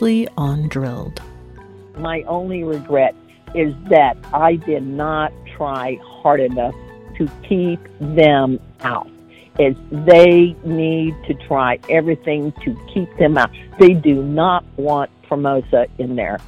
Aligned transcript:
Previously 0.00 0.34
on 0.38 0.66
Drilled. 0.68 1.20
My 1.98 2.22
only 2.22 2.64
regret 2.64 3.14
is 3.54 3.74
that 3.90 4.16
I 4.32 4.56
did 4.56 4.82
not 4.82 5.30
try 5.54 5.98
hard 6.02 6.40
enough 6.40 6.74
to 7.18 7.28
keep 7.46 7.78
them 8.00 8.58
out. 8.80 9.10
Is 9.58 9.76
they 9.90 10.56
need 10.64 11.14
to 11.26 11.34
try 11.34 11.78
everything 11.90 12.52
to 12.64 12.74
keep 12.94 13.14
them 13.18 13.36
out. 13.36 13.50
They 13.78 13.92
do 13.92 14.22
not 14.22 14.64
want 14.78 15.10
Formosa 15.28 15.86
in 15.98 16.16
there. 16.16 16.38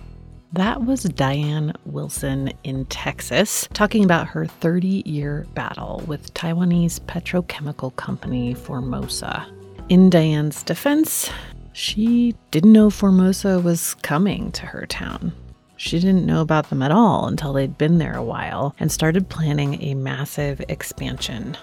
That 0.55 0.87
was 0.87 1.03
Diane 1.03 1.75
Wilson 1.85 2.55
in 2.65 2.87
Texas 2.87 3.69
talking 3.75 4.03
about 4.03 4.29
her 4.29 4.47
30 4.47 5.03
year 5.05 5.47
battle 5.53 6.03
with 6.07 6.33
Taiwanese 6.33 7.01
petrochemical 7.01 7.95
company 7.97 8.55
Formosa. 8.55 9.47
In 9.91 10.09
Diane's 10.09 10.63
defense, 10.63 11.31
she 11.73 12.35
didn't 12.51 12.73
know 12.73 12.91
Formosa 12.91 13.61
was 13.61 13.95
coming 14.03 14.53
to 14.53 14.67
her 14.67 14.87
town. 14.87 15.33
She 15.77 15.99
didn't 15.99 16.27
know 16.27 16.43
about 16.43 16.71
them 16.71 16.83
at 16.83 16.93
all 16.93 17.27
until 17.27 17.53
they'd 17.53 17.77
been 17.77 17.99
there 17.99 18.17
a 18.17 18.23
while 18.23 18.75
and 18.79 18.93
started 18.93 19.29
planning 19.29 19.83
a 19.83 19.95
massive 19.95 20.61
expansion. 20.69 21.57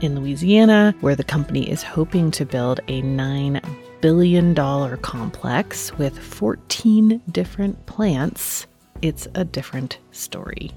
In 0.00 0.20
Louisiana, 0.20 0.94
where 1.00 1.16
the 1.16 1.24
company 1.24 1.68
is 1.68 1.82
hoping 1.82 2.30
to 2.32 2.44
build 2.44 2.80
a 2.88 3.02
$9 3.02 3.76
billion 4.00 4.54
complex 4.98 5.92
with 5.98 6.18
14 6.18 7.22
different 7.32 7.86
plants, 7.86 8.66
it's 9.02 9.26
a 9.34 9.44
different 9.44 9.98
story. 10.12 10.70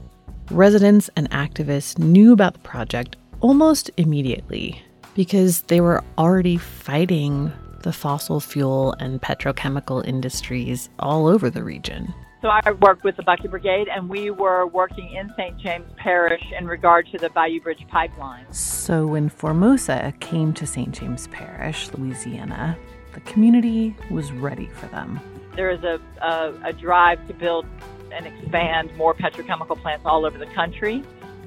Residents 0.49 1.09
and 1.15 1.29
activists 1.31 1.99
knew 1.99 2.31
about 2.31 2.53
the 2.53 2.59
project 2.59 3.15
almost 3.41 3.91
immediately 3.97 4.81
because 5.13 5.61
they 5.63 5.81
were 5.81 6.03
already 6.17 6.57
fighting 6.57 7.51
the 7.83 7.93
fossil 7.93 8.39
fuel 8.39 8.93
and 8.99 9.21
petrochemical 9.21 10.05
industries 10.05 10.89
all 10.99 11.27
over 11.27 11.49
the 11.49 11.63
region. 11.63 12.13
So 12.41 12.49
I 12.49 12.71
worked 12.71 13.03
with 13.03 13.15
the 13.17 13.23
Bucket 13.23 13.49
Brigade, 13.49 13.87
and 13.87 14.07
we 14.07 14.29
were 14.29 14.67
working 14.67 15.11
in 15.11 15.33
St. 15.35 15.57
James 15.57 15.91
Parish 15.97 16.43
in 16.57 16.67
regard 16.67 17.07
to 17.11 17.17
the 17.17 17.31
Bayou 17.31 17.59
Bridge 17.59 17.83
pipeline. 17.89 18.45
So 18.53 19.07
when 19.07 19.27
Formosa 19.27 20.13
came 20.19 20.53
to 20.53 20.67
St. 20.67 20.93
James 20.93 21.27
Parish, 21.27 21.91
Louisiana, 21.93 22.77
the 23.13 23.21
community 23.21 23.95
was 24.11 24.31
ready 24.31 24.67
for 24.67 24.85
them. 24.87 25.19
There 25.55 25.71
is 25.71 25.83
a, 25.83 25.99
a, 26.21 26.53
a 26.65 26.73
drive 26.73 27.25
to 27.27 27.33
build 27.33 27.65
and 28.11 28.27
expand 28.27 28.95
more 28.95 29.15
petrochemical 29.15 29.81
plants 29.81 30.05
all 30.05 30.23
over 30.23 30.37
the 30.37 30.45
country, 30.45 31.03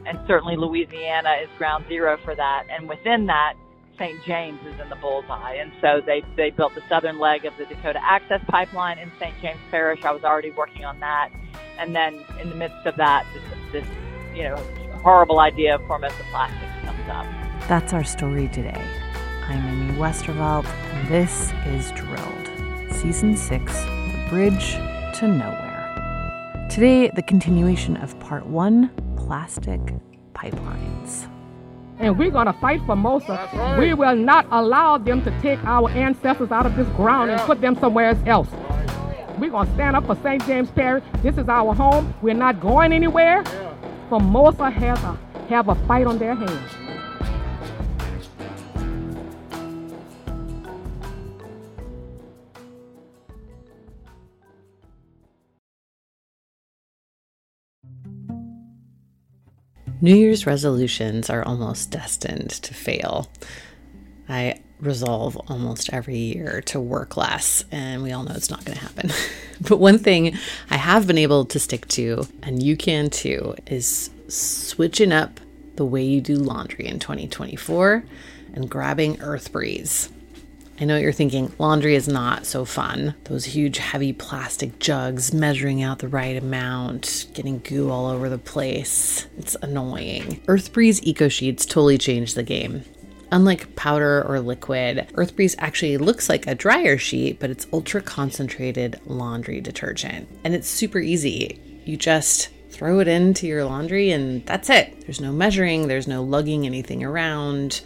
and 0.06 0.18
certainly 0.26 0.56
Louisiana 0.56 1.36
is 1.40 1.48
ground 1.56 1.84
zero 1.88 2.18
for 2.24 2.34
that. 2.34 2.64
And 2.68 2.88
within 2.88 3.26
that, 3.26 3.54
St. 4.00 4.24
James 4.24 4.58
is 4.66 4.80
in 4.80 4.88
the 4.88 4.96
bullseye. 4.96 5.56
And 5.56 5.70
so 5.82 6.00
they, 6.04 6.24
they 6.34 6.48
built 6.48 6.74
the 6.74 6.82
southern 6.88 7.18
leg 7.18 7.44
of 7.44 7.52
the 7.58 7.66
Dakota 7.66 8.00
Access 8.02 8.40
Pipeline 8.48 8.98
in 8.98 9.12
St. 9.20 9.34
James 9.42 9.60
Parish. 9.70 10.02
I 10.04 10.10
was 10.10 10.24
already 10.24 10.50
working 10.52 10.86
on 10.86 10.98
that. 11.00 11.28
And 11.78 11.94
then 11.94 12.24
in 12.40 12.48
the 12.48 12.56
midst 12.56 12.86
of 12.86 12.96
that, 12.96 13.26
this, 13.34 13.82
this 13.84 13.86
you 14.34 14.44
know, 14.44 14.56
horrible 15.02 15.38
idea 15.38 15.74
of 15.74 15.86
Formosa 15.86 16.16
Plastics 16.30 16.72
comes 16.82 17.10
up. 17.10 17.26
That's 17.68 17.92
our 17.92 18.02
story 18.02 18.48
today. 18.48 18.82
I'm 19.46 19.66
Amy 19.66 19.98
Westervelt, 19.98 20.64
and 20.64 21.08
this 21.08 21.52
is 21.66 21.90
Drilled, 21.92 22.94
Season 22.94 23.36
6 23.36 23.80
The 23.82 24.26
Bridge 24.30 24.72
to 25.18 25.28
Nowhere. 25.28 26.68
Today, 26.70 27.10
the 27.14 27.22
continuation 27.22 27.98
of 27.98 28.18
Part 28.18 28.46
1 28.46 28.90
Plastic 29.16 29.80
Pipelines 30.32 31.28
and 32.00 32.18
we're 32.18 32.30
going 32.30 32.46
to 32.46 32.52
fight 32.54 32.80
Formosa. 32.86 33.48
Right. 33.54 33.78
We 33.78 33.94
will 33.94 34.16
not 34.16 34.46
allow 34.50 34.98
them 34.98 35.22
to 35.22 35.40
take 35.40 35.62
our 35.64 35.88
ancestors 35.90 36.50
out 36.50 36.66
of 36.66 36.74
this 36.74 36.88
ground 36.96 37.30
yeah. 37.30 37.36
and 37.36 37.46
put 37.46 37.60
them 37.60 37.78
somewhere 37.78 38.18
else. 38.26 38.48
We're 39.38 39.50
going 39.50 39.68
to 39.68 39.74
stand 39.74 39.96
up 39.96 40.06
for 40.06 40.16
St. 40.16 40.44
James 40.46 40.70
Parish. 40.70 41.04
This 41.22 41.36
is 41.36 41.48
our 41.48 41.74
home. 41.74 42.12
We're 42.22 42.34
not 42.34 42.60
going 42.60 42.92
anywhere. 42.92 43.42
Yeah. 43.44 43.74
Formosa 44.08 44.70
has 44.70 44.98
a, 45.04 45.18
have 45.48 45.68
a 45.68 45.74
fight 45.86 46.06
on 46.06 46.18
their 46.18 46.34
hands. 46.34 46.89
New 60.02 60.14
Year's 60.14 60.46
resolutions 60.46 61.28
are 61.28 61.42
almost 61.42 61.90
destined 61.90 62.50
to 62.50 62.72
fail. 62.72 63.30
I 64.28 64.60
resolve 64.80 65.36
almost 65.48 65.92
every 65.92 66.16
year 66.16 66.62
to 66.62 66.80
work 66.80 67.18
less, 67.18 67.64
and 67.70 68.02
we 68.02 68.12
all 68.12 68.22
know 68.22 68.32
it's 68.34 68.48
not 68.48 68.64
going 68.64 68.78
to 68.78 68.84
happen. 68.84 69.10
but 69.60 69.76
one 69.76 69.98
thing 69.98 70.38
I 70.70 70.76
have 70.76 71.06
been 71.06 71.18
able 71.18 71.44
to 71.44 71.58
stick 71.58 71.86
to, 71.88 72.26
and 72.42 72.62
you 72.62 72.76
can 72.76 73.10
too, 73.10 73.54
is 73.66 74.08
switching 74.28 75.12
up 75.12 75.38
the 75.76 75.84
way 75.84 76.02
you 76.02 76.22
do 76.22 76.36
laundry 76.36 76.86
in 76.86 76.98
2024 76.98 78.02
and 78.54 78.70
grabbing 78.70 79.16
EarthBreeze. 79.16 80.10
I 80.80 80.86
know 80.86 80.94
what 80.94 81.02
you're 81.02 81.12
thinking 81.12 81.52
laundry 81.58 81.94
is 81.94 82.08
not 82.08 82.46
so 82.46 82.64
fun. 82.64 83.14
Those 83.24 83.44
huge, 83.44 83.76
heavy 83.76 84.14
plastic 84.14 84.78
jugs, 84.78 85.34
measuring 85.34 85.82
out 85.82 85.98
the 85.98 86.08
right 86.08 86.42
amount, 86.42 87.26
getting 87.34 87.58
goo 87.58 87.90
all 87.90 88.06
over 88.06 88.30
the 88.30 88.38
place. 88.38 89.26
It's 89.36 89.54
annoying. 89.60 90.40
EarthBreeze 90.46 91.00
Eco 91.02 91.28
Sheets 91.28 91.66
totally 91.66 91.98
changed 91.98 92.34
the 92.34 92.42
game. 92.42 92.82
Unlike 93.30 93.76
powder 93.76 94.24
or 94.26 94.40
liquid, 94.40 95.06
EarthBreeze 95.12 95.54
actually 95.58 95.98
looks 95.98 96.30
like 96.30 96.46
a 96.46 96.54
dryer 96.54 96.96
sheet, 96.96 97.38
but 97.40 97.50
it's 97.50 97.66
ultra 97.74 98.00
concentrated 98.00 98.98
laundry 99.04 99.60
detergent. 99.60 100.28
And 100.44 100.54
it's 100.54 100.66
super 100.66 100.98
easy. 100.98 101.60
You 101.84 101.98
just 101.98 102.48
throw 102.70 103.00
it 103.00 103.08
into 103.08 103.46
your 103.46 103.66
laundry 103.66 104.12
and 104.12 104.46
that's 104.46 104.70
it. 104.70 105.02
There's 105.02 105.20
no 105.20 105.30
measuring, 105.30 105.88
there's 105.88 106.08
no 106.08 106.22
lugging 106.22 106.64
anything 106.64 107.04
around. 107.04 107.82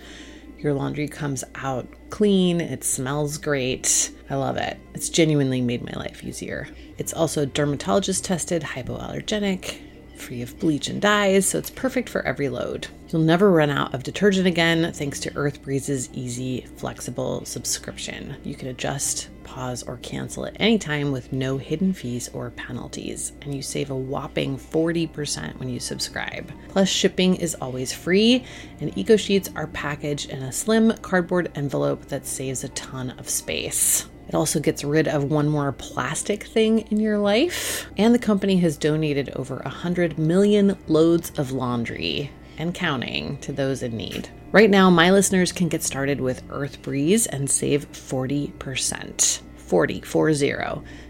Your 0.58 0.74
laundry 0.74 1.08
comes 1.08 1.42
out 1.56 1.88
clean, 2.14 2.60
it 2.60 2.84
smells 2.84 3.38
great. 3.38 4.12
I 4.30 4.36
love 4.36 4.56
it. 4.56 4.78
It's 4.94 5.08
genuinely 5.08 5.60
made 5.60 5.84
my 5.84 5.98
life 5.98 6.22
easier. 6.22 6.68
It's 6.96 7.12
also 7.12 7.44
dermatologist 7.44 8.24
tested, 8.24 8.62
hypoallergenic, 8.62 9.80
free 10.16 10.42
of 10.42 10.58
bleach 10.58 10.88
and 10.88 11.00
dyes, 11.00 11.46
so 11.46 11.58
it's 11.58 11.70
perfect 11.70 12.08
for 12.08 12.22
every 12.22 12.48
load. 12.48 12.86
You'll 13.08 13.22
never 13.22 13.50
run 13.50 13.70
out 13.70 13.94
of 13.94 14.02
detergent 14.02 14.46
again 14.46 14.92
thanks 14.92 15.20
to 15.20 15.36
Earth 15.36 15.62
Breeze's 15.62 16.08
easy, 16.12 16.66
flexible 16.76 17.44
subscription. 17.44 18.36
You 18.42 18.54
can 18.54 18.68
adjust, 18.68 19.28
pause, 19.44 19.82
or 19.82 19.98
cancel 19.98 20.46
at 20.46 20.56
any 20.58 20.78
time 20.78 21.12
with 21.12 21.32
no 21.32 21.58
hidden 21.58 21.92
fees 21.92 22.28
or 22.32 22.50
penalties, 22.50 23.32
and 23.42 23.54
you 23.54 23.62
save 23.62 23.90
a 23.90 23.94
whopping 23.94 24.56
40% 24.56 25.58
when 25.58 25.68
you 25.68 25.78
subscribe. 25.78 26.50
Plus, 26.68 26.88
shipping 26.88 27.36
is 27.36 27.54
always 27.56 27.92
free, 27.92 28.44
and 28.80 28.96
Eco 28.98 29.16
Sheets 29.16 29.50
are 29.54 29.68
packaged 29.68 30.30
in 30.30 30.42
a 30.42 30.52
slim 30.52 30.92
cardboard 30.98 31.52
envelope 31.54 32.06
that 32.06 32.26
saves 32.26 32.64
a 32.64 32.68
ton 32.70 33.10
of 33.18 33.28
space. 33.28 34.06
It 34.28 34.34
also 34.34 34.60
gets 34.60 34.84
rid 34.84 35.08
of 35.08 35.24
one 35.24 35.48
more 35.48 35.72
plastic 35.72 36.44
thing 36.44 36.80
in 36.90 37.00
your 37.00 37.18
life. 37.18 37.86
And 37.96 38.14
the 38.14 38.18
company 38.18 38.56
has 38.58 38.76
donated 38.76 39.30
over 39.30 39.56
100 39.56 40.18
million 40.18 40.78
loads 40.86 41.30
of 41.38 41.52
laundry 41.52 42.30
and 42.58 42.74
counting 42.74 43.38
to 43.38 43.52
those 43.52 43.82
in 43.82 43.96
need. 43.96 44.28
Right 44.52 44.70
now, 44.70 44.88
my 44.90 45.10
listeners 45.10 45.50
can 45.52 45.68
get 45.68 45.82
started 45.82 46.20
with 46.20 46.42
Earth 46.50 46.80
Breeze 46.82 47.26
and 47.26 47.50
save 47.50 47.90
40%. 47.92 49.40
40, 49.56 50.00
40. 50.02 50.52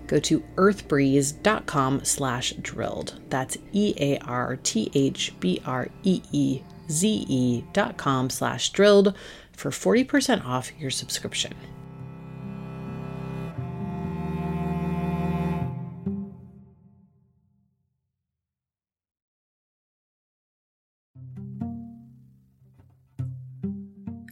Go 0.07 0.19
to 0.21 0.41
earthbreeze.com 0.57 2.05
slash 2.05 2.53
drilled. 2.63 3.21
That's 3.29 3.59
E-A-R-T-H-B-R-E-E-Z-E 3.73 4.15
dot 7.73 7.97
com 7.97 8.31
slash 8.31 8.71
drilled 8.71 9.17
for 9.53 9.71
40% 9.71 10.45
off 10.45 10.73
your 10.79 10.91
subscription. 10.91 11.55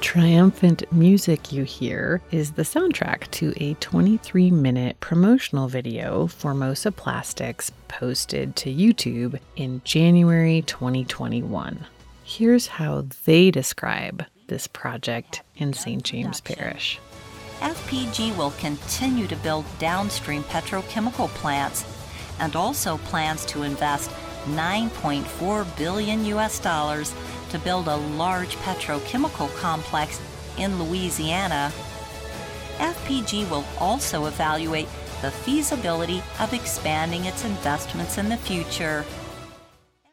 Triumphant 0.00 0.90
music 0.92 1.52
you 1.52 1.64
hear 1.64 2.20
is 2.30 2.52
the 2.52 2.62
soundtrack 2.62 3.28
to 3.32 3.52
a 3.56 3.74
23 3.74 4.50
minute 4.50 4.98
promotional 5.00 5.66
video 5.66 6.28
Formosa 6.28 6.92
Plastics 6.92 7.72
posted 7.88 8.54
to 8.56 8.72
YouTube 8.72 9.38
in 9.56 9.82
January 9.84 10.62
2021. 10.62 11.84
Here's 12.22 12.68
how 12.68 13.06
they 13.24 13.50
describe 13.50 14.24
this 14.46 14.66
project 14.68 15.42
in 15.56 15.72
St. 15.72 16.02
James 16.02 16.40
Parish. 16.40 17.00
FPG 17.60 18.36
will 18.36 18.52
continue 18.52 19.26
to 19.26 19.36
build 19.36 19.64
downstream 19.78 20.44
petrochemical 20.44 21.28
plants 21.28 21.84
and 22.38 22.54
also 22.54 22.98
plans 22.98 23.44
to 23.46 23.64
invest 23.64 24.10
9.4 24.46 25.76
billion 25.76 26.24
US 26.26 26.60
dollars 26.60 27.12
to 27.50 27.58
build 27.58 27.88
a 27.88 27.96
large 27.96 28.56
petrochemical 28.56 29.54
complex 29.56 30.20
in 30.58 30.82
Louisiana. 30.82 31.72
FPG 32.76 33.48
will 33.50 33.64
also 33.78 34.26
evaluate 34.26 34.88
the 35.22 35.30
feasibility 35.30 36.22
of 36.38 36.52
expanding 36.52 37.24
its 37.24 37.44
investments 37.44 38.18
in 38.18 38.28
the 38.28 38.36
future. 38.36 39.04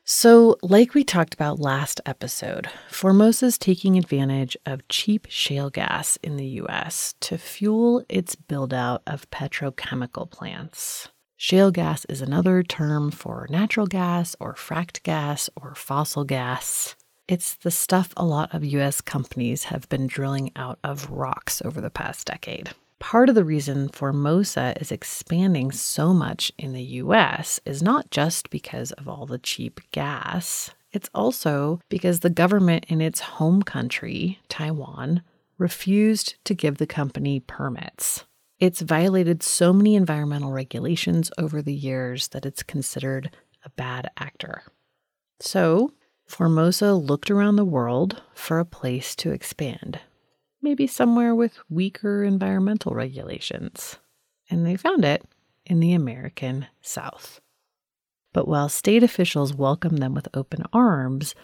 So, 0.07 0.57
like 0.61 0.93
we 0.93 1.03
talked 1.03 1.33
about 1.33 1.59
last 1.59 1.99
episode, 2.05 2.69
Formosa's 2.91 3.57
taking 3.57 3.97
advantage 3.97 4.55
of 4.63 4.87
cheap 4.87 5.25
shale 5.29 5.71
gas 5.71 6.17
in 6.21 6.37
the 6.37 6.45
US 6.61 7.15
to 7.21 7.39
fuel 7.39 8.05
its 8.07 8.35
build 8.35 8.71
out 8.71 9.01
of 9.07 9.29
petrochemical 9.31 10.29
plants. 10.29 11.09
Shale 11.37 11.71
gas 11.71 12.05
is 12.05 12.21
another 12.21 12.61
term 12.61 13.09
for 13.09 13.47
natural 13.49 13.87
gas 13.87 14.35
or 14.39 14.53
fracked 14.53 15.01
gas 15.01 15.49
or 15.55 15.73
fossil 15.73 16.23
gas. 16.23 16.95
It's 17.27 17.55
the 17.55 17.71
stuff 17.71 18.13
a 18.15 18.25
lot 18.25 18.53
of 18.53 18.63
US 18.63 19.01
companies 19.01 19.65
have 19.65 19.89
been 19.89 20.05
drilling 20.05 20.51
out 20.55 20.77
of 20.83 21.09
rocks 21.09 21.61
over 21.65 21.81
the 21.81 21.89
past 21.89 22.27
decade. 22.27 22.69
Part 22.99 23.29
of 23.29 23.35
the 23.35 23.43
reason 23.43 23.89
Formosa 23.89 24.79
is 24.79 24.91
expanding 24.91 25.71
so 25.71 26.13
much 26.13 26.51
in 26.57 26.73
the 26.73 26.83
US 26.83 27.59
is 27.65 27.81
not 27.81 28.11
just 28.11 28.49
because 28.51 28.91
of 28.93 29.07
all 29.07 29.25
the 29.25 29.39
cheap 29.39 29.81
gas, 29.91 30.69
it's 30.91 31.09
also 31.13 31.81
because 31.89 32.19
the 32.19 32.29
government 32.29 32.85
in 32.87 33.01
its 33.01 33.19
home 33.19 33.63
country, 33.63 34.39
Taiwan, 34.47 35.23
refused 35.57 36.35
to 36.45 36.53
give 36.53 36.77
the 36.77 36.87
company 36.87 37.39
permits. 37.39 38.23
It's 38.59 38.81
violated 38.81 39.43
so 39.43 39.73
many 39.73 39.95
environmental 39.95 40.51
regulations 40.51 41.31
over 41.37 41.61
the 41.61 41.73
years 41.73 42.29
that 42.29 42.45
it's 42.45 42.63
considered 42.63 43.35
a 43.63 43.69
bad 43.71 44.09
actor. 44.17 44.63
So, 45.41 45.91
Formosa 46.25 46.93
looked 46.93 47.29
around 47.29 47.55
the 47.55 47.65
world 47.65 48.21
for 48.33 48.59
a 48.59 48.65
place 48.65 49.15
to 49.17 49.31
expand, 49.31 49.99
maybe 50.61 50.87
somewhere 50.87 51.35
with 51.35 51.59
weaker 51.69 52.23
environmental 52.23 52.93
regulations, 52.93 53.97
and 54.49 54.65
they 54.65 54.75
found 54.75 55.05
it 55.05 55.23
in 55.65 55.79
the 55.79 55.93
American 55.93 56.67
South. 56.81 57.39
But 58.33 58.47
while 58.47 58.69
state 58.69 59.03
officials 59.03 59.53
welcomed 59.53 59.99
them 59.99 60.13
with 60.13 60.27
open 60.33 60.63
arms, 60.73 61.35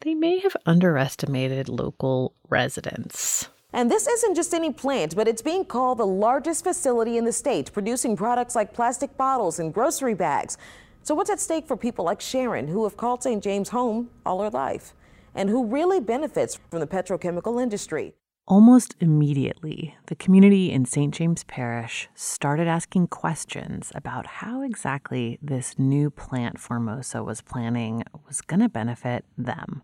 they 0.00 0.14
may 0.14 0.40
have 0.40 0.56
underestimated 0.66 1.68
local 1.68 2.34
residents. 2.48 3.48
And 3.72 3.90
this 3.90 4.06
isn't 4.06 4.34
just 4.34 4.52
any 4.52 4.72
plant, 4.72 5.14
but 5.14 5.28
it's 5.28 5.40
being 5.40 5.64
called 5.64 5.98
the 5.98 6.06
largest 6.06 6.64
facility 6.64 7.16
in 7.16 7.24
the 7.24 7.32
state, 7.32 7.72
producing 7.72 8.16
products 8.16 8.54
like 8.54 8.74
plastic 8.74 9.16
bottles 9.16 9.58
and 9.58 9.72
grocery 9.72 10.14
bags. 10.14 10.58
So, 11.04 11.16
what's 11.16 11.30
at 11.30 11.40
stake 11.40 11.66
for 11.66 11.76
people 11.76 12.04
like 12.04 12.20
Sharon, 12.20 12.68
who 12.68 12.84
have 12.84 12.96
called 12.96 13.24
St. 13.24 13.42
James 13.42 13.70
home 13.70 14.10
all 14.24 14.40
her 14.40 14.50
life, 14.50 14.94
and 15.34 15.50
who 15.50 15.66
really 15.66 15.98
benefits 15.98 16.60
from 16.70 16.78
the 16.78 16.86
petrochemical 16.86 17.60
industry? 17.60 18.14
Almost 18.46 18.94
immediately, 19.00 19.96
the 20.06 20.14
community 20.14 20.70
in 20.70 20.84
St. 20.84 21.12
James 21.12 21.42
Parish 21.44 22.08
started 22.14 22.68
asking 22.68 23.08
questions 23.08 23.90
about 23.96 24.26
how 24.26 24.62
exactly 24.62 25.38
this 25.42 25.76
new 25.76 26.08
plant 26.08 26.60
Formosa 26.60 27.24
was 27.24 27.40
planning 27.40 28.04
was 28.26 28.40
going 28.40 28.60
to 28.60 28.68
benefit 28.68 29.24
them. 29.36 29.82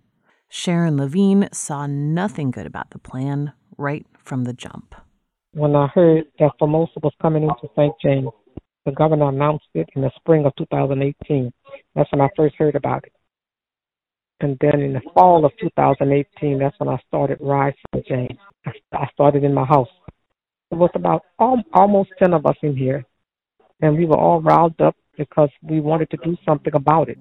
Sharon 0.49 0.97
Lavigne 0.97 1.47
saw 1.53 1.87
nothing 1.87 2.53
good 2.53 2.67
about 2.67 2.91
the 2.91 2.99
plan 2.99 3.53
right 3.77 4.07
from 4.25 4.45
the 4.45 4.53
jump. 4.53 4.95
When 5.53 5.75
I 5.75 5.89
heard 5.89 6.27
that 6.39 6.53
Formosa 6.61 7.01
was 7.03 7.13
coming 7.21 7.43
into 7.43 7.69
St. 7.75 7.95
James, 8.01 8.29
the 8.89 8.95
governor 8.95 9.29
announced 9.29 9.67
it 9.75 9.87
in 9.95 10.03
the 10.03 10.11
spring 10.17 10.47
of 10.47 10.57
2018. 10.57 11.53
That's 11.95 12.11
when 12.11 12.23
I 12.23 12.29
first 12.35 12.55
heard 12.57 12.75
about 12.75 13.05
it. 13.05 13.13
And 14.41 14.57
then 14.63 14.81
in 14.81 14.95
the 14.95 15.03
fall 15.13 15.45
of 15.45 15.53
2018, 15.61 16.59
that's 16.59 16.79
when 16.81 16.89
I 16.89 16.99
started 17.07 17.37
Rise. 17.39 17.75
James. 18.09 18.39
I 18.65 19.07
started 19.13 19.45
in 19.45 19.53
my 19.53 19.67
house. 19.67 19.89
There 20.71 20.79
was 20.79 20.91
about 20.95 21.23
almost 21.39 22.11
10 22.19 22.33
of 22.33 22.47
us 22.47 22.57
in 22.63 22.75
here, 22.75 23.05
and 23.83 23.97
we 23.97 24.07
were 24.07 24.17
all 24.17 24.41
riled 24.41 24.81
up 24.81 24.97
because 25.19 25.51
we 25.63 25.81
wanted 25.81 26.09
to 26.11 26.17
do 26.25 26.37
something 26.47 26.75
about 26.75 27.11
it. 27.11 27.19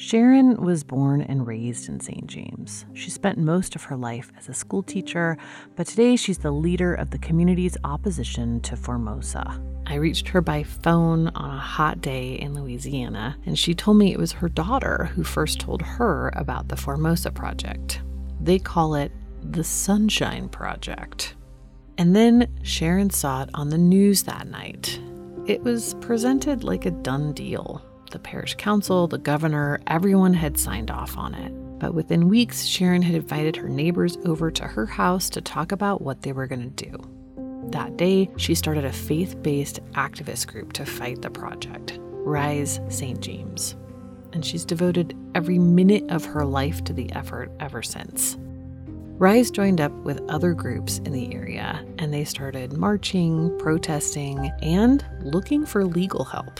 Sharon 0.00 0.56
was 0.56 0.82
born 0.82 1.20
and 1.20 1.46
raised 1.46 1.90
in 1.90 2.00
St. 2.00 2.26
James. 2.26 2.86
She 2.94 3.10
spent 3.10 3.36
most 3.36 3.76
of 3.76 3.82
her 3.82 3.98
life 3.98 4.32
as 4.38 4.48
a 4.48 4.54
schoolteacher, 4.54 5.36
but 5.76 5.86
today 5.86 6.16
she's 6.16 6.38
the 6.38 6.50
leader 6.50 6.94
of 6.94 7.10
the 7.10 7.18
community's 7.18 7.76
opposition 7.84 8.62
to 8.62 8.76
Formosa. 8.76 9.62
I 9.84 9.96
reached 9.96 10.26
her 10.28 10.40
by 10.40 10.62
phone 10.62 11.28
on 11.28 11.50
a 11.50 11.58
hot 11.58 12.00
day 12.00 12.32
in 12.32 12.54
Louisiana, 12.54 13.36
and 13.44 13.58
she 13.58 13.74
told 13.74 13.98
me 13.98 14.10
it 14.10 14.18
was 14.18 14.32
her 14.32 14.48
daughter 14.48 15.10
who 15.14 15.22
first 15.22 15.60
told 15.60 15.82
her 15.82 16.32
about 16.34 16.68
the 16.68 16.78
Formosa 16.78 17.30
project. 17.30 18.00
They 18.40 18.58
call 18.58 18.94
it 18.94 19.12
the 19.42 19.64
Sunshine 19.64 20.48
Project. 20.48 21.34
And 21.98 22.16
then 22.16 22.48
Sharon 22.62 23.10
saw 23.10 23.42
it 23.42 23.50
on 23.52 23.68
the 23.68 23.76
news 23.76 24.22
that 24.22 24.46
night. 24.46 24.98
It 25.44 25.62
was 25.62 25.92
presented 26.00 26.64
like 26.64 26.86
a 26.86 26.90
done 26.90 27.34
deal. 27.34 27.84
The 28.10 28.18
parish 28.18 28.56
council, 28.56 29.06
the 29.06 29.18
governor, 29.18 29.80
everyone 29.86 30.34
had 30.34 30.58
signed 30.58 30.90
off 30.90 31.16
on 31.16 31.32
it. 31.34 31.52
But 31.78 31.94
within 31.94 32.28
weeks, 32.28 32.64
Sharon 32.64 33.02
had 33.02 33.14
invited 33.14 33.54
her 33.54 33.68
neighbors 33.68 34.18
over 34.24 34.50
to 34.50 34.64
her 34.64 34.84
house 34.84 35.30
to 35.30 35.40
talk 35.40 35.70
about 35.70 36.02
what 36.02 36.22
they 36.22 36.32
were 36.32 36.48
going 36.48 36.72
to 36.74 36.86
do. 36.90 36.98
That 37.70 37.96
day, 37.96 38.28
she 38.36 38.56
started 38.56 38.84
a 38.84 38.92
faith 38.92 39.40
based 39.42 39.80
activist 39.92 40.48
group 40.48 40.72
to 40.72 40.84
fight 40.84 41.22
the 41.22 41.30
project, 41.30 41.98
Rise 42.00 42.80
St. 42.88 43.20
James. 43.20 43.76
And 44.32 44.44
she's 44.44 44.64
devoted 44.64 45.16
every 45.36 45.60
minute 45.60 46.10
of 46.10 46.24
her 46.24 46.44
life 46.44 46.82
to 46.84 46.92
the 46.92 47.10
effort 47.12 47.52
ever 47.60 47.80
since. 47.80 48.36
Rise 49.20 49.52
joined 49.52 49.80
up 49.80 49.92
with 50.02 50.20
other 50.28 50.52
groups 50.52 50.98
in 50.98 51.12
the 51.12 51.32
area, 51.32 51.84
and 51.98 52.12
they 52.12 52.24
started 52.24 52.72
marching, 52.72 53.56
protesting, 53.58 54.50
and 54.62 55.04
looking 55.20 55.64
for 55.64 55.84
legal 55.84 56.24
help. 56.24 56.58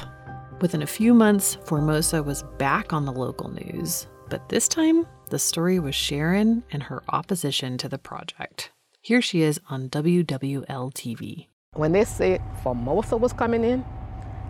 Within 0.60 0.82
a 0.82 0.86
few 0.86 1.14
months, 1.14 1.56
Formosa 1.64 2.22
was 2.22 2.42
back 2.58 2.92
on 2.92 3.06
the 3.06 3.12
local 3.12 3.48
news, 3.50 4.06
but 4.28 4.50
this 4.50 4.68
time 4.68 5.06
the 5.30 5.38
story 5.38 5.78
was 5.78 5.94
Sharon 5.94 6.62
and 6.70 6.82
her 6.82 7.02
opposition 7.08 7.78
to 7.78 7.88
the 7.88 7.96
project. 7.96 8.70
Here 9.00 9.22
she 9.22 9.40
is 9.40 9.58
on 9.70 9.88
WWL 9.88 10.92
TV. 10.92 11.46
When 11.72 11.92
they 11.92 12.04
said 12.04 12.42
Formosa 12.62 13.16
was 13.16 13.32
coming 13.32 13.64
in, 13.64 13.82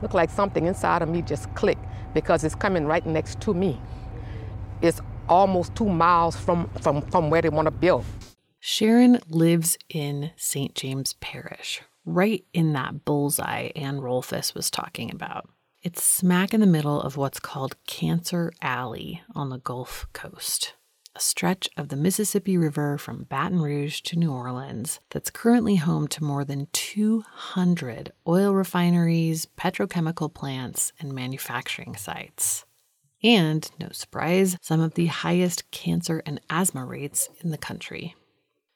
looked 0.03 0.15
like 0.15 0.31
something 0.31 0.67
inside 0.67 1.03
of 1.03 1.09
me 1.09 1.23
just 1.23 1.55
clicked 1.55 1.85
because 2.13 2.43
it's 2.43 2.57
coming 2.57 2.87
right 2.87 3.07
next 3.07 3.41
to 3.43 3.55
me. 3.55 3.81
It's 4.83 5.01
almost 5.29 5.77
two 5.77 5.89
miles 5.89 6.35
from, 6.35 6.69
from, 6.81 7.03
from 7.03 7.31
where 7.31 7.43
they 7.43 7.51
want 7.51 7.67
to 7.67 7.71
build. 7.71 8.05
Sharon 8.59 9.21
lives 9.29 9.79
in 9.89 10.33
St. 10.37 10.75
James 10.75 11.13
Parish, 11.21 11.83
right 12.05 12.45
in 12.53 12.73
that 12.73 13.05
bullseye 13.05 13.71
Anne 13.77 14.01
Rolfes 14.01 14.57
was 14.57 14.73
talking 14.73 15.13
about. 15.13 15.49
It's 15.83 16.05
smack 16.05 16.53
in 16.53 16.61
the 16.61 16.67
middle 16.67 17.01
of 17.01 17.17
what's 17.17 17.41
called 17.41 17.83
Cancer 17.87 18.53
Alley 18.61 19.23
on 19.35 19.49
the 19.49 19.57
Gulf 19.57 20.07
Coast, 20.13 20.75
a 21.17 21.21
stretch 21.21 21.71
of 21.75 21.89
the 21.89 21.97
Mississippi 21.97 22.59
River 22.59 22.99
from 22.99 23.25
Baton 23.25 23.63
Rouge 23.63 24.03
to 24.03 24.19
New 24.19 24.31
Orleans 24.31 25.01
that's 25.09 25.31
currently 25.31 25.77
home 25.77 26.07
to 26.09 26.23
more 26.23 26.45
than 26.45 26.69
200 26.73 28.13
oil 28.29 28.53
refineries, 28.53 29.47
petrochemical 29.57 30.35
plants, 30.35 30.93
and 31.01 31.15
manufacturing 31.15 31.97
sites. 31.97 32.67
And, 33.23 33.71
no 33.81 33.89
surprise, 33.91 34.59
some 34.61 34.81
of 34.81 34.97
the 34.97 35.07
highest 35.07 35.71
cancer 35.71 36.23
and 36.27 36.43
asthma 36.51 36.85
rates 36.85 37.31
in 37.43 37.53
the 37.53 37.59
country. 37.59 38.15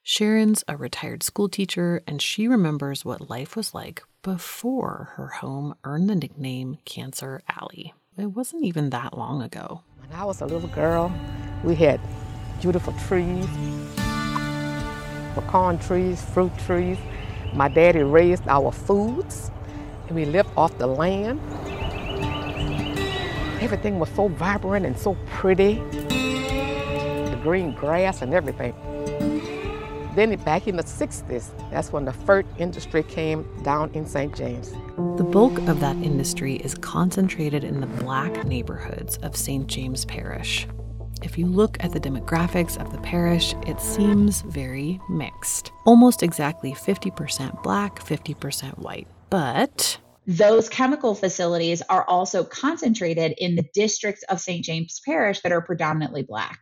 Sharon's 0.07 0.63
a 0.69 0.77
retired 0.77 1.23
schoolteacher, 1.23 2.03
and 2.07 2.21
she 2.21 2.47
remembers 2.47 3.07
what 3.07 3.31
life 3.31 3.57
was 3.57 3.73
like 3.73 4.03
before 4.21 5.13
her 5.15 5.29
home 5.29 5.75
earned 5.83 6.11
the 6.11 6.15
nickname 6.15 6.77
Cancer 6.85 7.41
Alley. 7.49 7.95
It 8.19 8.27
wasn't 8.27 8.65
even 8.65 8.91
that 8.91 9.17
long 9.17 9.41
ago. 9.41 9.81
When 10.01 10.13
I 10.13 10.25
was 10.27 10.43
a 10.43 10.47
little 10.47 10.69
girl, 10.69 11.11
we 11.63 11.75
had 11.75 12.03
beautiful 12.61 12.93
trees, 13.09 13.47
pecan 15.35 15.79
trees, 15.79 16.23
fruit 16.23 16.53
trees. 16.59 16.99
My 17.55 17.69
daddy 17.69 18.03
raised 18.03 18.47
our 18.47 18.73
foods, 18.73 19.51
and 20.09 20.15
we 20.15 20.27
lived 20.27 20.51
off 20.55 20.77
the 20.77 20.87
land. 20.87 21.41
Everything 23.63 23.99
was 23.99 24.11
so 24.11 24.29
vibrant 24.29 24.85
and 24.85 24.99
so 24.99 25.17
pretty. 25.29 25.77
The 27.31 27.41
green 27.43 27.75
grass 27.75 28.21
and 28.21 28.35
everything. 28.35 28.75
Then 30.15 30.37
back 30.45 30.69
in 30.69 30.77
the 30.77 30.85
60s, 30.85 31.51
that's 31.71 31.93
when 31.93 32.05
the 32.05 32.13
fur 32.13 32.45
industry 32.59 33.03
came 33.03 33.45
down 33.65 33.91
in 33.95 34.07
St. 34.07 34.35
James. 34.35 34.71
The 35.17 35.25
bulk 35.25 35.59
of 35.67 35.81
that 35.81 35.97
industry 35.97 36.57
is 36.57 36.77
concentrated 36.77 37.65
in 37.65 37.81
the 37.81 37.87
black 37.87 38.45
neighborhoods 38.45 39.17
of 39.19 39.37
St. 39.37 39.67
James 39.67 40.05
Parish. 40.05 40.69
If 41.23 41.37
you 41.37 41.47
look 41.47 41.83
at 41.83 41.93
the 41.93 42.01
demographics 42.01 42.81
of 42.81 42.93
the 42.93 42.99
parish, 42.99 43.55
it 43.67 43.81
seems 43.81 44.43
very 44.43 45.01
mixed. 45.09 45.73
Almost 45.85 46.23
exactly 46.23 46.73
50% 46.73 47.63
black, 47.63 47.99
50% 47.99 48.79
white. 48.79 49.09
But 49.31 49.99
those 50.27 50.69
chemical 50.69 51.15
facilities 51.15 51.83
are 51.89 52.05
also 52.05 52.45
concentrated 52.45 53.35
in 53.39 53.57
the 53.57 53.65
districts 53.75 54.23
of 54.25 54.41
St. 54.41 54.65
James 54.65 55.01
Parish 55.05 55.41
that 55.41 55.53
are 55.53 55.61
predominantly 55.61 56.23
black. 56.23 56.59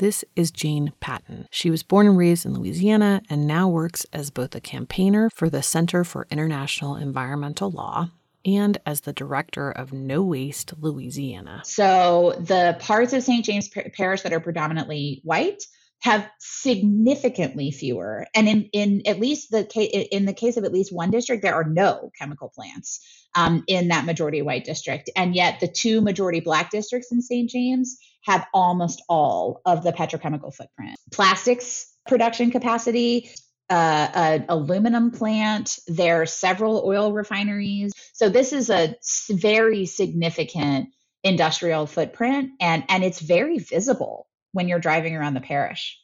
This 0.00 0.24
is 0.34 0.50
Jane 0.50 0.92
Patton. 0.98 1.46
She 1.52 1.70
was 1.70 1.84
born 1.84 2.08
and 2.08 2.18
raised 2.18 2.44
in 2.44 2.54
Louisiana 2.54 3.22
and 3.30 3.46
now 3.46 3.68
works 3.68 4.04
as 4.12 4.30
both 4.30 4.52
a 4.56 4.60
campaigner 4.60 5.30
for 5.30 5.48
the 5.48 5.62
Center 5.62 6.02
for 6.02 6.26
International 6.32 6.96
Environmental 6.96 7.70
Law 7.70 8.10
and 8.44 8.76
as 8.84 9.02
the 9.02 9.12
director 9.12 9.70
of 9.70 9.92
No 9.92 10.22
Waste 10.24 10.74
Louisiana. 10.80 11.62
So, 11.64 12.34
the 12.40 12.76
parts 12.80 13.12
of 13.12 13.22
St. 13.22 13.44
James 13.44 13.68
Parish 13.68 14.22
that 14.22 14.32
are 14.32 14.40
predominantly 14.40 15.20
white 15.22 15.62
have 16.00 16.28
significantly 16.38 17.70
fewer 17.70 18.26
and 18.34 18.46
in, 18.46 18.68
in 18.72 19.02
at 19.06 19.20
least 19.20 19.50
the 19.50 19.64
case 19.64 20.06
in 20.10 20.26
the 20.26 20.34
case 20.34 20.58
of 20.58 20.64
at 20.64 20.72
least 20.72 20.92
one 20.92 21.10
district 21.10 21.42
there 21.42 21.54
are 21.54 21.64
no 21.64 22.10
chemical 22.18 22.52
plants 22.54 23.00
um, 23.36 23.64
in 23.68 23.88
that 23.88 24.04
majority 24.04 24.42
white 24.42 24.64
district 24.64 25.08
and 25.16 25.34
yet 25.34 25.60
the 25.60 25.68
two 25.68 26.02
majority 26.02 26.40
black 26.40 26.70
districts 26.70 27.10
in 27.10 27.22
st 27.22 27.48
james 27.48 27.96
have 28.24 28.46
almost 28.52 29.02
all 29.08 29.60
of 29.64 29.82
the 29.82 29.92
petrochemical 29.92 30.54
footprint 30.54 30.96
plastics 31.12 31.92
production 32.06 32.50
capacity 32.50 33.30
uh, 33.70 34.08
an 34.14 34.44
aluminum 34.48 35.10
plant 35.10 35.78
there 35.86 36.20
are 36.22 36.26
several 36.26 36.84
oil 36.86 37.12
refineries 37.12 37.92
so 38.12 38.28
this 38.28 38.52
is 38.52 38.68
a 38.70 38.94
very 39.30 39.86
significant 39.86 40.88
industrial 41.22 41.86
footprint 41.86 42.50
and 42.60 42.84
and 42.88 43.02
it's 43.02 43.20
very 43.20 43.58
visible 43.58 44.26
when 44.54 44.68
you're 44.68 44.78
driving 44.78 45.16
around 45.16 45.34
the 45.34 45.40
parish. 45.40 46.00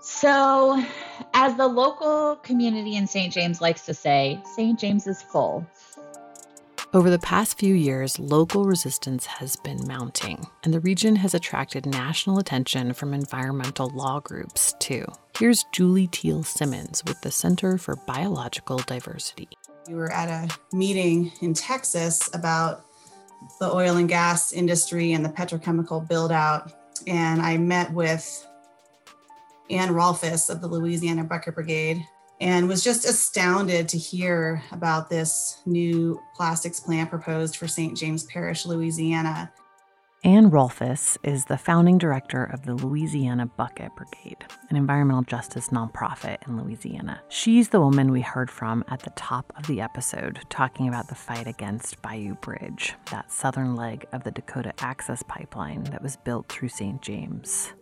So, 0.00 0.82
as 1.32 1.54
the 1.56 1.68
local 1.68 2.36
community 2.36 2.96
in 2.96 3.06
St. 3.06 3.32
James 3.32 3.60
likes 3.60 3.82
to 3.86 3.94
say, 3.94 4.40
St. 4.56 4.76
James 4.76 5.06
is 5.06 5.22
full. 5.22 5.64
Over 6.94 7.08
the 7.08 7.18
past 7.18 7.58
few 7.58 7.74
years, 7.74 8.18
local 8.18 8.66
resistance 8.66 9.24
has 9.24 9.56
been 9.56 9.86
mounting, 9.86 10.46
and 10.62 10.74
the 10.74 10.80
region 10.80 11.16
has 11.16 11.32
attracted 11.32 11.86
national 11.86 12.38
attention 12.38 12.92
from 12.92 13.14
environmental 13.14 13.88
law 13.94 14.20
groups, 14.20 14.74
too. 14.78 15.06
Here's 15.38 15.64
Julie 15.72 16.08
Teel 16.08 16.42
Simmons 16.42 17.02
with 17.06 17.18
the 17.22 17.30
Center 17.30 17.78
for 17.78 17.96
Biological 17.96 18.76
Diversity. 18.76 19.48
We 19.88 19.94
were 19.94 20.12
at 20.12 20.28
a 20.28 20.76
meeting 20.76 21.32
in 21.40 21.54
Texas 21.54 22.28
about 22.34 22.84
the 23.58 23.74
oil 23.74 23.96
and 23.96 24.06
gas 24.08 24.52
industry 24.52 25.14
and 25.14 25.24
the 25.24 25.30
petrochemical 25.30 26.06
build 26.06 26.30
out 26.30 26.72
and 27.06 27.40
I 27.40 27.56
met 27.56 27.92
with 27.92 28.46
Anne 29.70 29.88
Rolfes 29.88 30.50
of 30.50 30.60
the 30.60 30.68
Louisiana 30.68 31.24
Bucket 31.24 31.54
Brigade 31.54 32.06
and 32.42 32.68
was 32.68 32.82
just 32.82 33.04
astounded 33.04 33.88
to 33.88 33.96
hear 33.96 34.60
about 34.72 35.08
this 35.08 35.62
new 35.64 36.20
plastics 36.34 36.80
plant 36.80 37.08
proposed 37.08 37.56
for 37.56 37.68
St. 37.68 37.96
James 37.96 38.24
Parish, 38.24 38.66
Louisiana. 38.66 39.52
Anne 40.24 40.50
Rolfes 40.50 41.16
is 41.22 41.44
the 41.44 41.56
founding 41.56 41.98
director 41.98 42.44
of 42.44 42.64
the 42.64 42.74
Louisiana 42.74 43.46
Bucket 43.46 43.94
Brigade, 43.94 44.44
an 44.70 44.76
environmental 44.76 45.22
justice 45.22 45.68
nonprofit 45.68 46.38
in 46.46 46.60
Louisiana. 46.60 47.22
She's 47.28 47.68
the 47.68 47.80
woman 47.80 48.10
we 48.10 48.20
heard 48.20 48.50
from 48.50 48.84
at 48.88 49.00
the 49.00 49.10
top 49.10 49.52
of 49.56 49.66
the 49.68 49.80
episode 49.80 50.40
talking 50.48 50.88
about 50.88 51.08
the 51.08 51.14
fight 51.14 51.46
against 51.46 52.02
Bayou 52.02 52.34
Bridge, 52.34 52.94
that 53.12 53.30
southern 53.30 53.76
leg 53.76 54.04
of 54.12 54.24
the 54.24 54.32
Dakota 54.32 54.72
Access 54.80 55.22
Pipeline 55.24 55.84
that 55.84 56.02
was 56.02 56.16
built 56.16 56.48
through 56.48 56.68
St. 56.68 57.00
James. 57.02 57.72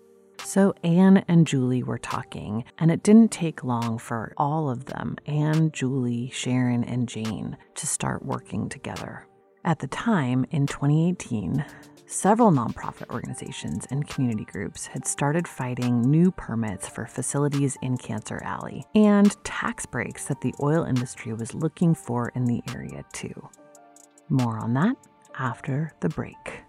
So 0.45 0.75
Anne 0.83 1.25
and 1.29 1.47
Julie 1.47 1.83
were 1.83 1.99
talking, 1.99 2.65
and 2.79 2.91
it 2.91 3.03
didn't 3.03 3.31
take 3.31 3.63
long 3.63 3.99
for 3.99 4.35
all 4.37 4.69
of 4.69 4.87
them 4.87 5.17
Anne, 5.27 5.71
Julie, 5.71 6.31
Sharon, 6.31 6.83
and 6.83 7.09
Jane 7.09 7.57
to 7.77 7.87
start 7.87 8.25
working 8.25 8.69
together. 8.69 9.27
At 9.65 9.79
the 9.79 9.87
time, 9.87 10.47
in 10.51 10.67
2018, 10.67 11.65
several 12.07 12.51
nonprofit 12.51 13.11
organizations 13.11 13.87
and 13.91 14.09
community 14.09 14.45
groups 14.45 14.87
had 14.87 15.07
started 15.07 15.47
fighting 15.47 16.01
new 16.01 16.31
permits 16.33 16.89
for 16.89 17.07
facilities 17.07 17.77
in 17.83 17.97
Cancer 17.97 18.41
Alley 18.43 18.85
and 18.95 19.37
tax 19.45 19.87
breaks 19.87 20.25
that 20.27 20.41
the 20.41 20.55
oil 20.63 20.85
industry 20.85 21.33
was 21.33 21.55
looking 21.55 21.95
for 21.95 22.33
in 22.35 22.47
the 22.47 22.63
area, 22.75 23.05
too. 23.13 23.49
More 24.29 24.59
on 24.59 24.75
that 24.75 24.97
after 25.39 25.93
the 26.01 26.09
break. 26.09 26.65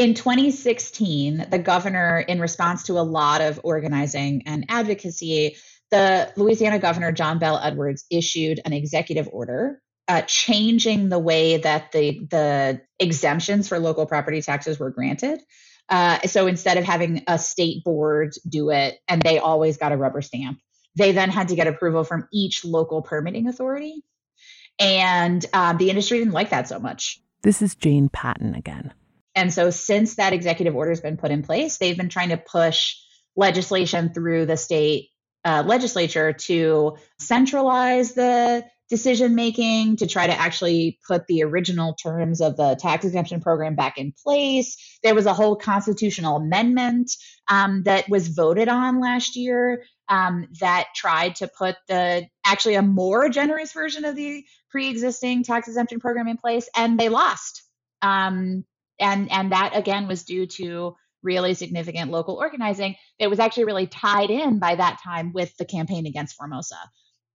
In 0.00 0.14
2016, 0.14 1.48
the 1.50 1.58
governor, 1.58 2.20
in 2.20 2.40
response 2.40 2.84
to 2.84 2.94
a 2.94 3.04
lot 3.04 3.42
of 3.42 3.60
organizing 3.62 4.44
and 4.46 4.64
advocacy, 4.70 5.58
the 5.90 6.32
Louisiana 6.36 6.78
governor, 6.78 7.12
John 7.12 7.38
Bel 7.38 7.60
Edwards, 7.62 8.06
issued 8.10 8.60
an 8.64 8.72
executive 8.72 9.28
order 9.30 9.82
uh, 10.08 10.22
changing 10.22 11.10
the 11.10 11.18
way 11.18 11.58
that 11.58 11.92
the, 11.92 12.26
the 12.30 12.80
exemptions 12.98 13.68
for 13.68 13.78
local 13.78 14.06
property 14.06 14.40
taxes 14.40 14.78
were 14.78 14.88
granted. 14.88 15.38
Uh, 15.90 16.20
so 16.20 16.46
instead 16.46 16.78
of 16.78 16.84
having 16.84 17.22
a 17.26 17.38
state 17.38 17.84
board 17.84 18.32
do 18.48 18.70
it 18.70 18.98
and 19.06 19.20
they 19.20 19.38
always 19.38 19.76
got 19.76 19.92
a 19.92 19.98
rubber 19.98 20.22
stamp, 20.22 20.58
they 20.96 21.12
then 21.12 21.28
had 21.28 21.48
to 21.48 21.56
get 21.56 21.66
approval 21.66 22.04
from 22.04 22.26
each 22.32 22.64
local 22.64 23.02
permitting 23.02 23.48
authority. 23.48 24.02
And 24.78 25.44
um, 25.52 25.76
the 25.76 25.90
industry 25.90 26.20
didn't 26.20 26.32
like 26.32 26.48
that 26.50 26.68
so 26.68 26.78
much. 26.78 27.20
This 27.42 27.60
is 27.60 27.74
Jane 27.74 28.08
Patton 28.08 28.54
again. 28.54 28.94
And 29.34 29.52
so, 29.52 29.70
since 29.70 30.16
that 30.16 30.32
executive 30.32 30.74
order 30.74 30.90
has 30.90 31.00
been 31.00 31.16
put 31.16 31.30
in 31.30 31.42
place, 31.42 31.78
they've 31.78 31.96
been 31.96 32.08
trying 32.08 32.30
to 32.30 32.36
push 32.36 32.96
legislation 33.36 34.12
through 34.12 34.46
the 34.46 34.56
state 34.56 35.08
uh, 35.44 35.62
legislature 35.66 36.32
to 36.32 36.96
centralize 37.18 38.12
the 38.12 38.64
decision 38.90 39.36
making, 39.36 39.96
to 39.96 40.06
try 40.06 40.26
to 40.26 40.38
actually 40.38 40.98
put 41.06 41.26
the 41.28 41.44
original 41.44 41.94
terms 41.94 42.40
of 42.40 42.56
the 42.56 42.76
tax 42.78 43.04
exemption 43.04 43.40
program 43.40 43.76
back 43.76 43.96
in 43.96 44.12
place. 44.24 44.76
There 45.04 45.14
was 45.14 45.26
a 45.26 45.32
whole 45.32 45.54
constitutional 45.54 46.36
amendment 46.36 47.12
um, 47.48 47.84
that 47.84 48.08
was 48.08 48.28
voted 48.28 48.68
on 48.68 49.00
last 49.00 49.36
year 49.36 49.84
um, 50.08 50.48
that 50.60 50.88
tried 50.94 51.36
to 51.36 51.48
put 51.56 51.76
the 51.86 52.26
actually 52.44 52.74
a 52.74 52.82
more 52.82 53.28
generous 53.28 53.72
version 53.72 54.04
of 54.04 54.16
the 54.16 54.44
pre-existing 54.70 55.44
tax 55.44 55.68
exemption 55.68 56.00
program 56.00 56.26
in 56.26 56.36
place, 56.36 56.68
and 56.76 56.98
they 56.98 57.08
lost. 57.08 57.62
Um, 58.02 58.64
and 59.00 59.30
and 59.30 59.52
that 59.52 59.76
again 59.76 60.06
was 60.06 60.24
due 60.24 60.46
to 60.46 60.96
really 61.22 61.54
significant 61.54 62.10
local 62.10 62.36
organizing. 62.36 62.96
It 63.18 63.28
was 63.28 63.38
actually 63.38 63.64
really 63.64 63.86
tied 63.86 64.30
in 64.30 64.58
by 64.58 64.74
that 64.76 65.00
time 65.02 65.32
with 65.32 65.56
the 65.56 65.64
campaign 65.64 66.06
against 66.06 66.36
Formosa, 66.36 66.78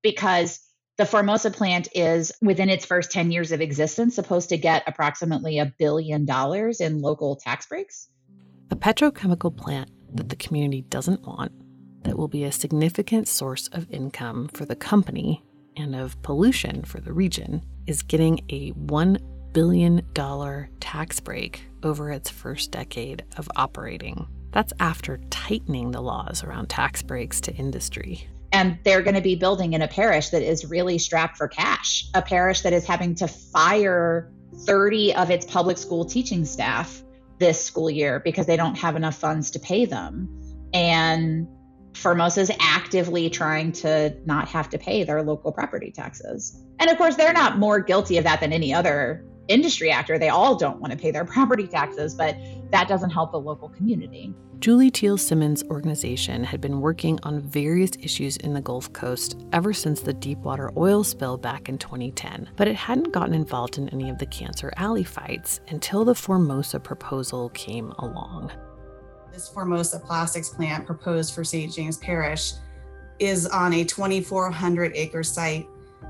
because 0.01 0.59
the 0.97 1.05
Formosa 1.05 1.51
plant 1.51 1.89
is 1.93 2.31
within 2.41 2.69
its 2.69 2.85
first 2.85 3.11
10 3.11 3.31
years 3.31 3.51
of 3.51 3.61
existence 3.61 4.15
supposed 4.15 4.49
to 4.49 4.57
get 4.57 4.83
approximately 4.87 5.59
a 5.59 5.73
billion 5.77 6.25
dollars 6.25 6.79
in 6.79 7.01
local 7.01 7.35
tax 7.35 7.65
breaks. 7.67 8.07
A 8.71 8.75
petrochemical 8.75 9.55
plant 9.55 9.91
that 10.15 10.29
the 10.29 10.35
community 10.35 10.81
doesn't 10.81 11.21
want 11.21 11.51
that 12.03 12.17
will 12.17 12.27
be 12.27 12.43
a 12.43 12.51
significant 12.51 13.27
source 13.27 13.67
of 13.71 13.91
income 13.91 14.47
for 14.53 14.65
the 14.65 14.75
company 14.75 15.43
and 15.75 15.95
of 15.95 16.21
pollution 16.21 16.83
for 16.83 17.01
the 17.01 17.11
region 17.11 17.61
is 17.87 18.01
getting 18.01 18.39
a 18.49 18.71
$1 18.73 19.34
billion 19.55 20.05
dollar 20.13 20.69
tax 20.81 21.21
break 21.21 21.63
over 21.81 22.11
its 22.11 22.29
first 22.29 22.71
decade 22.71 23.23
of 23.37 23.49
operating. 23.55 24.27
That's 24.51 24.73
after 24.81 25.17
tightening 25.29 25.91
the 25.91 26.01
laws 26.01 26.43
around 26.43 26.67
tax 26.67 27.01
breaks 27.01 27.39
to 27.41 27.55
industry. 27.55 28.27
And 28.51 28.77
they're 28.83 29.01
going 29.01 29.15
to 29.15 29.21
be 29.21 29.35
building 29.35 29.71
in 29.71 29.81
a 29.81 29.87
parish 29.87 30.27
that 30.29 30.41
is 30.41 30.65
really 30.65 30.97
strapped 30.97 31.37
for 31.37 31.47
cash, 31.47 32.05
a 32.13 32.21
parish 32.21 32.61
that 32.61 32.73
is 32.73 32.85
having 32.85 33.15
to 33.15 33.29
fire 33.29 34.29
30 34.65 35.15
of 35.15 35.31
its 35.31 35.45
public 35.45 35.77
school 35.77 36.03
teaching 36.03 36.43
staff 36.43 37.01
this 37.39 37.63
school 37.63 37.89
year 37.89 38.19
because 38.19 38.45
they 38.47 38.57
don't 38.57 38.75
have 38.75 38.97
enough 38.97 39.15
funds 39.15 39.51
to 39.51 39.59
pay 39.59 39.85
them. 39.85 40.27
And 40.73 41.47
Formosa 41.93 42.41
is 42.41 42.51
actively 42.59 43.29
trying 43.29 43.71
to 43.71 44.17
not 44.25 44.49
have 44.49 44.69
to 44.71 44.77
pay 44.77 45.05
their 45.05 45.23
local 45.23 45.53
property 45.53 45.91
taxes. 45.91 46.61
And 46.77 46.89
of 46.89 46.97
course, 46.97 47.15
they're 47.15 47.31
not 47.31 47.57
more 47.57 47.79
guilty 47.79 48.17
of 48.17 48.25
that 48.25 48.41
than 48.41 48.51
any 48.51 48.73
other 48.73 49.23
industry 49.47 49.91
actor. 49.91 50.17
They 50.17 50.29
all 50.29 50.55
don't 50.55 50.79
want 50.79 50.91
to 50.91 50.97
pay 50.97 51.11
their 51.11 51.25
property 51.35 51.67
taxes, 51.67 52.15
but 52.15 52.35
that 52.71 52.87
doesn't 52.87 53.11
help 53.11 53.31
the 53.31 53.39
local 53.39 53.69
community. 53.69 54.33
Julie 54.59 54.89
Teel 54.89 55.17
Simmons' 55.17 55.63
organization 55.65 56.43
had 56.43 56.61
been 56.61 56.79
working 56.79 57.19
on 57.23 57.41
various 57.41 57.91
issues 57.99 58.37
in 58.37 58.53
the 58.53 58.61
Gulf 58.61 58.91
Coast 58.93 59.37
ever 59.51 59.73
since 59.73 60.01
the 60.01 60.13
Deepwater 60.13 60.71
oil 60.77 61.03
spill 61.03 61.37
back 61.37 61.67
in 61.69 61.77
2010, 61.77 62.49
but 62.55 62.67
it 62.67 62.75
hadn't 62.75 63.11
gotten 63.11 63.33
involved 63.33 63.77
in 63.77 63.89
any 63.89 64.09
of 64.09 64.17
the 64.17 64.25
Cancer 64.25 64.73
Alley 64.77 65.03
fights 65.03 65.59
until 65.67 66.05
the 66.05 66.15
Formosa 66.15 66.79
proposal 66.79 67.49
came 67.49 67.91
along. 67.99 68.51
This 69.31 69.49
Formosa 69.49 69.99
plastics 69.99 70.49
plant 70.49 70.85
proposed 70.85 71.35
for 71.35 71.43
St. 71.43 71.71
James 71.71 71.97
Parish 71.97 72.53
is 73.19 73.45
on 73.47 73.73
a 73.73 73.83
2,400 73.83 74.93
acre 74.95 75.23
site, 75.23 75.67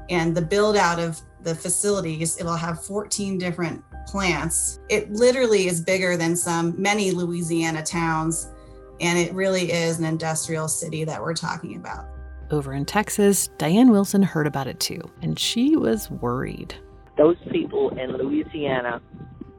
and 0.09 0.37
the 0.37 0.41
build 0.41 0.77
out 0.77 0.99
of 0.99 1.19
the 1.45 1.55
facilities, 1.55 2.37
it 2.37 2.43
will 2.43 2.57
have 2.57 2.83
14 2.83 3.37
different 3.37 3.83
plants. 4.07 4.79
It 4.89 5.11
literally 5.11 5.67
is 5.67 5.79
bigger 5.79 6.17
than 6.17 6.35
some 6.35 6.79
many 6.81 7.11
Louisiana 7.11 7.83
towns, 7.83 8.51
and 8.99 9.17
it 9.17 9.33
really 9.33 9.71
is 9.71 9.99
an 9.99 10.05
industrial 10.05 10.67
city 10.67 11.05
that 11.05 11.21
we're 11.21 11.35
talking 11.35 11.77
about. 11.77 12.07
Over 12.51 12.73
in 12.73 12.85
Texas, 12.85 13.47
Diane 13.57 13.91
Wilson 13.91 14.21
heard 14.21 14.47
about 14.47 14.67
it 14.67 14.79
too, 14.79 15.01
and 15.21 15.39
she 15.39 15.75
was 15.75 16.11
worried. 16.11 16.75
Those 17.17 17.37
people 17.51 17.97
in 17.97 18.11
Louisiana, 18.17 19.01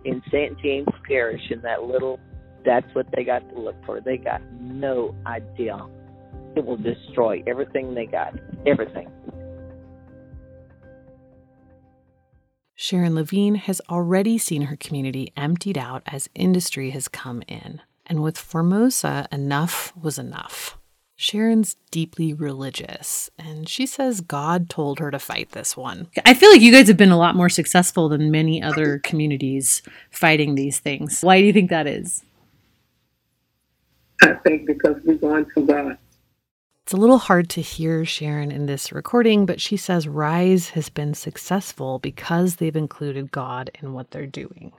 in 0.04 0.22
St. 0.30 0.58
James 0.60 0.88
Parish, 1.08 1.50
in 1.50 1.62
that 1.62 1.84
little 1.84 2.20
that's 2.66 2.92
what 2.94 3.06
they 3.14 3.24
got 3.24 3.48
to 3.48 3.58
look 3.58 3.76
for. 3.86 4.00
They 4.00 4.18
got 4.18 4.42
no 4.60 5.14
idea. 5.24 5.86
It 6.56 6.66
will 6.66 6.76
destroy 6.76 7.42
everything 7.46 7.94
they 7.94 8.06
got. 8.06 8.34
Everything. 8.66 9.08
Sharon 12.78 13.14
Lavigne 13.14 13.56
has 13.56 13.80
already 13.88 14.36
seen 14.36 14.62
her 14.62 14.76
community 14.76 15.32
emptied 15.34 15.78
out 15.78 16.02
as 16.06 16.28
industry 16.34 16.90
has 16.90 17.08
come 17.08 17.42
in. 17.48 17.80
And 18.04 18.22
with 18.22 18.36
Formosa, 18.36 19.26
enough 19.32 19.94
was 19.96 20.18
enough. 20.18 20.76
Sharon's 21.16 21.76
deeply 21.90 22.34
religious, 22.34 23.30
and 23.38 23.66
she 23.66 23.86
says 23.86 24.20
God 24.20 24.68
told 24.68 24.98
her 24.98 25.10
to 25.10 25.18
fight 25.18 25.52
this 25.52 25.74
one. 25.74 26.08
I 26.26 26.34
feel 26.34 26.50
like 26.50 26.60
you 26.60 26.70
guys 26.70 26.88
have 26.88 26.98
been 26.98 27.10
a 27.10 27.16
lot 27.16 27.34
more 27.34 27.48
successful 27.48 28.10
than 28.10 28.30
many 28.30 28.62
other 28.62 28.98
communities 28.98 29.80
fighting 30.10 30.54
these 30.54 30.78
things. 30.78 31.22
Why 31.22 31.40
do 31.40 31.46
you 31.46 31.54
think 31.54 31.70
that 31.70 31.86
is? 31.86 32.22
I 34.20 34.34
think 34.34 34.66
because 34.66 34.96
we're 35.02 35.14
going 35.14 35.46
to 35.54 35.66
God. 35.66 35.98
It's 36.86 36.92
a 36.92 36.96
little 36.96 37.18
hard 37.18 37.50
to 37.50 37.60
hear 37.60 38.04
Sharon 38.04 38.52
in 38.52 38.66
this 38.66 38.92
recording, 38.92 39.44
but 39.44 39.60
she 39.60 39.76
says 39.76 40.06
Rise 40.06 40.68
has 40.68 40.88
been 40.88 41.14
successful 41.14 41.98
because 41.98 42.56
they've 42.56 42.76
included 42.76 43.32
God 43.32 43.72
in 43.82 43.92
what 43.92 44.12
they're 44.12 44.24
doing. 44.24 44.72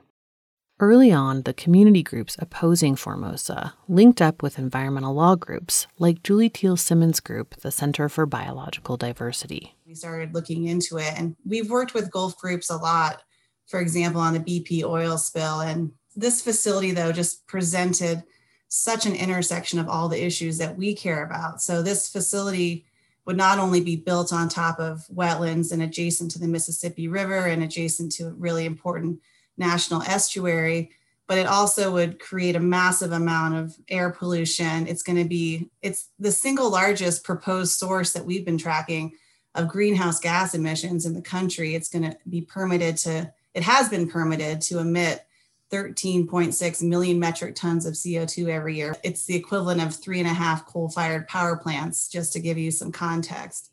Early 0.80 1.12
on, 1.12 1.42
the 1.42 1.52
community 1.52 2.02
groups 2.02 2.34
opposing 2.38 2.96
Formosa 2.96 3.74
linked 3.88 4.22
up 4.22 4.42
with 4.42 4.58
environmental 4.58 5.12
law 5.12 5.34
groups 5.34 5.86
like 5.98 6.22
Julie 6.22 6.48
Teel 6.48 6.78
Simmons' 6.78 7.20
group, 7.20 7.56
the 7.56 7.70
Center 7.70 8.08
for 8.08 8.24
Biological 8.24 8.96
Diversity. 8.96 9.76
We 9.86 9.94
started 9.94 10.32
looking 10.32 10.64
into 10.64 10.96
it, 10.96 11.12
and 11.14 11.36
we've 11.44 11.68
worked 11.68 11.92
with 11.92 12.10
Gulf 12.10 12.38
groups 12.38 12.70
a 12.70 12.78
lot, 12.78 13.20
for 13.66 13.80
example, 13.80 14.22
on 14.22 14.32
the 14.32 14.40
BP 14.40 14.82
oil 14.82 15.18
spill. 15.18 15.60
And 15.60 15.92
this 16.16 16.40
facility, 16.40 16.92
though, 16.92 17.12
just 17.12 17.46
presented 17.46 18.24
such 18.68 19.06
an 19.06 19.14
intersection 19.14 19.78
of 19.78 19.88
all 19.88 20.08
the 20.08 20.22
issues 20.22 20.58
that 20.58 20.76
we 20.76 20.94
care 20.94 21.24
about. 21.24 21.62
So 21.62 21.82
this 21.82 22.08
facility 22.08 22.84
would 23.24 23.36
not 23.36 23.58
only 23.58 23.80
be 23.80 23.96
built 23.96 24.32
on 24.32 24.48
top 24.48 24.78
of 24.78 25.06
wetlands 25.14 25.72
and 25.72 25.82
adjacent 25.82 26.30
to 26.30 26.38
the 26.38 26.48
Mississippi 26.48 27.08
River 27.08 27.46
and 27.46 27.62
adjacent 27.62 28.12
to 28.12 28.28
a 28.28 28.32
really 28.32 28.64
important 28.64 29.20
national 29.58 30.02
estuary, 30.02 30.90
but 31.26 31.36
it 31.36 31.46
also 31.46 31.92
would 31.92 32.18
create 32.18 32.56
a 32.56 32.60
massive 32.60 33.12
amount 33.12 33.54
of 33.54 33.76
air 33.88 34.10
pollution. 34.10 34.86
It's 34.86 35.02
going 35.02 35.22
to 35.22 35.28
be 35.28 35.70
it's 35.82 36.08
the 36.18 36.32
single 36.32 36.70
largest 36.70 37.22
proposed 37.22 37.74
source 37.74 38.12
that 38.12 38.24
we've 38.24 38.46
been 38.46 38.56
tracking 38.56 39.12
of 39.54 39.68
greenhouse 39.68 40.20
gas 40.20 40.54
emissions 40.54 41.04
in 41.04 41.12
the 41.12 41.20
country. 41.20 41.74
It's 41.74 41.90
going 41.90 42.10
to 42.10 42.16
be 42.28 42.40
permitted 42.40 42.96
to 42.98 43.32
it 43.54 43.62
has 43.62 43.88
been 43.88 44.08
permitted 44.08 44.60
to 44.62 44.78
emit 44.78 45.26
13.6 45.70 46.82
million 46.82 47.18
metric 47.18 47.54
tons 47.54 47.86
of 47.86 47.94
CO2 47.94 48.48
every 48.48 48.76
year. 48.76 48.96
It's 49.02 49.26
the 49.26 49.36
equivalent 49.36 49.82
of 49.82 49.94
three 49.94 50.18
and 50.18 50.28
a 50.28 50.32
half 50.32 50.66
coal 50.66 50.88
fired 50.88 51.28
power 51.28 51.56
plants, 51.56 52.08
just 52.08 52.32
to 52.32 52.40
give 52.40 52.58
you 52.58 52.70
some 52.70 52.92
context. 52.92 53.70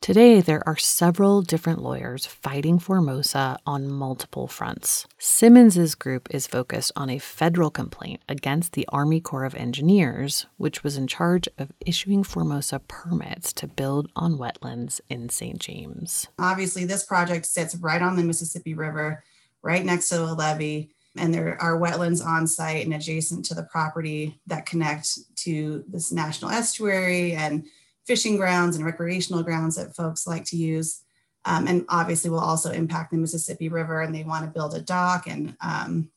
Today, 0.00 0.40
there 0.40 0.66
are 0.66 0.78
several 0.78 1.42
different 1.42 1.82
lawyers 1.82 2.24
fighting 2.24 2.78
Formosa 2.78 3.58
on 3.66 3.90
multiple 3.90 4.48
fronts. 4.48 5.06
Simmons's 5.18 5.94
group 5.94 6.26
is 6.30 6.46
focused 6.46 6.90
on 6.96 7.10
a 7.10 7.18
federal 7.18 7.70
complaint 7.70 8.22
against 8.26 8.72
the 8.72 8.88
Army 8.88 9.20
Corps 9.20 9.44
of 9.44 9.54
Engineers, 9.54 10.46
which 10.56 10.82
was 10.82 10.96
in 10.96 11.06
charge 11.06 11.50
of 11.58 11.70
issuing 11.84 12.24
Formosa 12.24 12.78
permits 12.88 13.52
to 13.52 13.66
build 13.66 14.10
on 14.16 14.38
wetlands 14.38 15.02
in 15.10 15.28
St. 15.28 15.58
James. 15.58 16.28
Obviously, 16.38 16.86
this 16.86 17.04
project 17.04 17.44
sits 17.44 17.76
right 17.76 18.00
on 18.00 18.16
the 18.16 18.24
Mississippi 18.24 18.72
River, 18.72 19.22
right 19.60 19.84
next 19.84 20.08
to 20.08 20.22
a 20.22 20.32
levee 20.32 20.94
and 21.20 21.32
there 21.32 21.60
are 21.60 21.78
wetlands 21.78 22.24
on 22.24 22.46
site 22.46 22.84
and 22.84 22.94
adjacent 22.94 23.44
to 23.44 23.54
the 23.54 23.64
property 23.64 24.40
that 24.46 24.66
connect 24.66 25.18
to 25.36 25.84
this 25.88 26.10
national 26.10 26.50
estuary 26.50 27.32
and 27.32 27.66
fishing 28.06 28.36
grounds 28.36 28.76
and 28.76 28.84
recreational 28.84 29.42
grounds 29.42 29.76
that 29.76 29.94
folks 29.94 30.26
like 30.26 30.44
to 30.46 30.56
use. 30.56 31.02
Um, 31.44 31.66
and 31.66 31.84
obviously 31.88 32.28
will 32.28 32.40
also 32.40 32.70
impact 32.70 33.12
the 33.12 33.16
Mississippi 33.16 33.68
River 33.68 34.02
and 34.02 34.14
they 34.14 34.24
want 34.24 34.44
to 34.44 34.50
build 34.50 34.74
a 34.74 34.80
dock 34.80 35.26
and 35.26 35.56
um, 35.62 36.10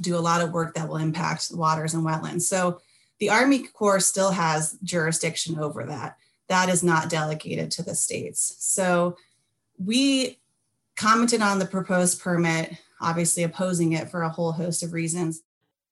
do 0.00 0.16
a 0.16 0.18
lot 0.18 0.40
of 0.40 0.52
work 0.52 0.74
that 0.74 0.88
will 0.88 0.96
impact 0.96 1.48
waters 1.52 1.94
and 1.94 2.04
wetlands. 2.04 2.42
So 2.42 2.80
the 3.18 3.30
Army 3.30 3.60
Corps 3.60 4.00
still 4.00 4.30
has 4.30 4.78
jurisdiction 4.82 5.58
over 5.58 5.84
that. 5.84 6.16
That 6.48 6.68
is 6.68 6.82
not 6.82 7.10
delegated 7.10 7.70
to 7.72 7.82
the 7.82 7.94
states. 7.94 8.56
So 8.58 9.16
we 9.78 10.38
commented 10.96 11.42
on 11.42 11.58
the 11.58 11.66
proposed 11.66 12.20
permit, 12.20 12.72
obviously 13.00 13.42
opposing 13.42 13.92
it 13.92 14.10
for 14.10 14.22
a 14.22 14.30
whole 14.30 14.52
host 14.52 14.82
of 14.82 14.92
reasons. 14.92 15.42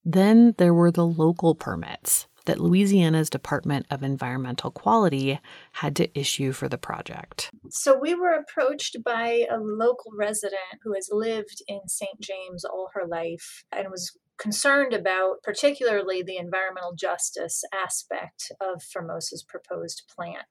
Then 0.04 0.54
there 0.58 0.74
were 0.74 0.90
the 0.90 1.06
local 1.06 1.54
permits 1.54 2.26
that 2.44 2.60
Louisiana's 2.60 3.30
Department 3.30 3.86
of 3.90 4.02
Environmental 4.02 4.70
Quality 4.70 5.40
had 5.72 5.96
to 5.96 6.18
issue 6.18 6.52
for 6.52 6.68
the 6.68 6.78
project. 6.78 7.50
So 7.70 7.98
we 7.98 8.14
were 8.14 8.32
approached 8.32 9.02
by 9.02 9.46
a 9.50 9.58
local 9.58 10.12
resident 10.16 10.80
who 10.82 10.92
has 10.94 11.08
lived 11.10 11.62
in 11.66 11.88
St. 11.88 12.20
James 12.20 12.64
all 12.64 12.90
her 12.94 13.06
life 13.06 13.64
and 13.72 13.88
was 13.90 14.18
concerned 14.36 14.92
about 14.92 15.42
particularly 15.42 16.22
the 16.22 16.36
environmental 16.36 16.94
justice 16.94 17.62
aspect 17.72 18.52
of 18.60 18.82
Formosa's 18.82 19.44
proposed 19.44 20.02
plant 20.14 20.46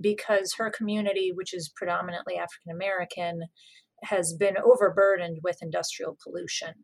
because 0.00 0.54
her 0.54 0.70
community, 0.70 1.32
which 1.34 1.52
is 1.52 1.72
predominantly 1.74 2.36
African 2.36 2.72
American, 2.72 3.42
has 4.06 4.32
been 4.32 4.56
overburdened 4.56 5.38
with 5.42 5.62
industrial 5.62 6.16
pollution. 6.22 6.74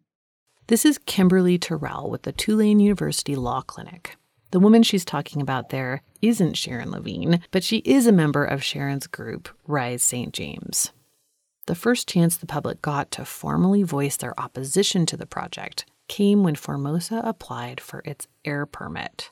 This 0.67 0.85
is 0.85 0.99
Kimberly 0.99 1.59
Terrell 1.59 2.11
with 2.11 2.23
the 2.23 2.33
Tulane 2.33 2.81
University 2.81 3.35
Law 3.35 3.63
Clinic. 3.63 4.17
The 4.53 4.61
woman 4.61 4.83
she's 4.83 5.05
talking 5.05 5.41
about 5.41 5.71
there 5.71 6.03
isn't 6.21 6.55
Sharon 6.55 6.91
Lavigne, 6.91 7.39
but 7.51 7.65
she 7.65 7.79
is 7.79 8.07
a 8.07 8.13
member 8.13 8.45
of 8.45 8.63
Sharon's 8.63 9.07
group, 9.07 9.49
Rise 9.67 10.05
St. 10.05 10.33
James. 10.33 10.93
The 11.67 11.75
first 11.75 12.09
chance 12.09 12.37
the 12.37 12.47
public 12.47 12.83
got 12.83 13.11
to 13.13 13.25
formally 13.25 13.83
voice 13.83 14.17
their 14.17 14.39
opposition 14.39 15.07
to 15.07 15.17
the 15.17 15.27
project 15.27 15.87
came 16.09 16.43
when 16.43 16.55
Formosa 16.55 17.23
applied 17.25 17.81
for 17.81 18.03
its 18.05 18.29
air 18.45 18.67
permit. 18.67 19.31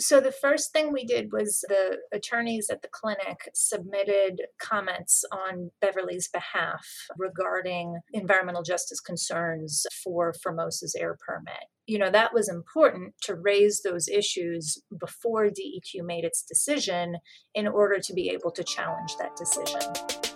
So 0.00 0.18
the 0.18 0.32
first 0.32 0.72
thing 0.72 0.92
we 0.92 1.04
did 1.04 1.30
was 1.30 1.62
the 1.68 1.98
attorneys 2.10 2.70
at 2.70 2.80
the 2.80 2.88
clinic 2.88 3.50
submitted 3.54 4.40
comments 4.58 5.24
on 5.30 5.70
Beverly's 5.82 6.26
behalf 6.32 6.86
regarding 7.18 8.00
environmental 8.14 8.62
justice 8.62 8.98
concerns 8.98 9.84
for 10.02 10.32
Formosa's 10.42 10.96
air 10.98 11.18
permit. 11.26 11.64
You 11.86 11.98
know, 11.98 12.10
that 12.10 12.32
was 12.32 12.48
important 12.48 13.12
to 13.24 13.34
raise 13.34 13.82
those 13.82 14.08
issues 14.08 14.82
before 14.98 15.48
DEQ 15.48 16.02
made 16.02 16.24
its 16.24 16.42
decision 16.42 17.16
in 17.54 17.68
order 17.68 17.98
to 18.00 18.14
be 18.14 18.30
able 18.30 18.52
to 18.52 18.64
challenge 18.64 19.16
that 19.18 19.36
decision. 19.36 20.29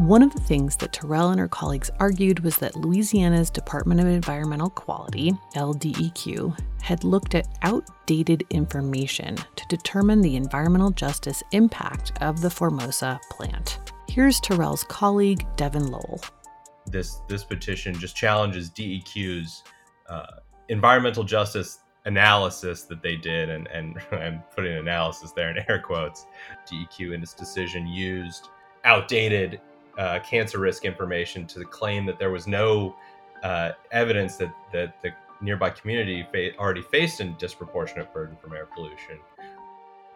One 0.00 0.22
of 0.22 0.32
the 0.32 0.40
things 0.40 0.76
that 0.76 0.94
Terrell 0.94 1.28
and 1.28 1.38
her 1.38 1.46
colleagues 1.46 1.90
argued 2.00 2.40
was 2.40 2.56
that 2.56 2.74
Louisiana's 2.74 3.50
Department 3.50 4.00
of 4.00 4.06
Environmental 4.06 4.70
Quality, 4.70 5.32
LDEQ, 5.56 6.58
had 6.80 7.04
looked 7.04 7.34
at 7.34 7.46
outdated 7.60 8.42
information 8.48 9.36
to 9.36 9.66
determine 9.68 10.22
the 10.22 10.36
environmental 10.36 10.90
justice 10.90 11.42
impact 11.52 12.12
of 12.22 12.40
the 12.40 12.48
Formosa 12.48 13.20
plant. 13.30 13.92
Here's 14.08 14.40
Terrell's 14.40 14.84
colleague, 14.84 15.46
Devin 15.56 15.88
Lowell. 15.88 16.22
This, 16.86 17.20
this 17.28 17.44
petition 17.44 17.92
just 17.92 18.16
challenges 18.16 18.70
DEQ's 18.70 19.64
uh, 20.08 20.24
environmental 20.70 21.24
justice 21.24 21.80
analysis 22.06 22.84
that 22.84 23.02
they 23.02 23.16
did, 23.16 23.50
and, 23.50 23.68
and 23.68 23.98
I'm 24.12 24.42
putting 24.56 24.78
analysis 24.78 25.32
there 25.32 25.50
in 25.50 25.62
air 25.68 25.78
quotes. 25.78 26.24
DEQ 26.66 27.12
in 27.14 27.22
its 27.22 27.34
decision 27.34 27.86
used 27.86 28.48
outdated 28.84 29.60
uh, 30.00 30.18
cancer 30.20 30.58
risk 30.58 30.86
information 30.86 31.46
to 31.46 31.62
claim 31.66 32.06
that 32.06 32.18
there 32.18 32.30
was 32.30 32.46
no 32.46 32.96
uh, 33.42 33.72
evidence 33.92 34.36
that, 34.36 34.50
that 34.72 35.00
the 35.02 35.10
nearby 35.42 35.68
community 35.68 36.26
fa- 36.32 36.56
already 36.58 36.80
faced 36.80 37.20
a 37.20 37.24
disproportionate 37.38 38.10
burden 38.12 38.34
from 38.40 38.54
air 38.54 38.66
pollution. 38.74 39.18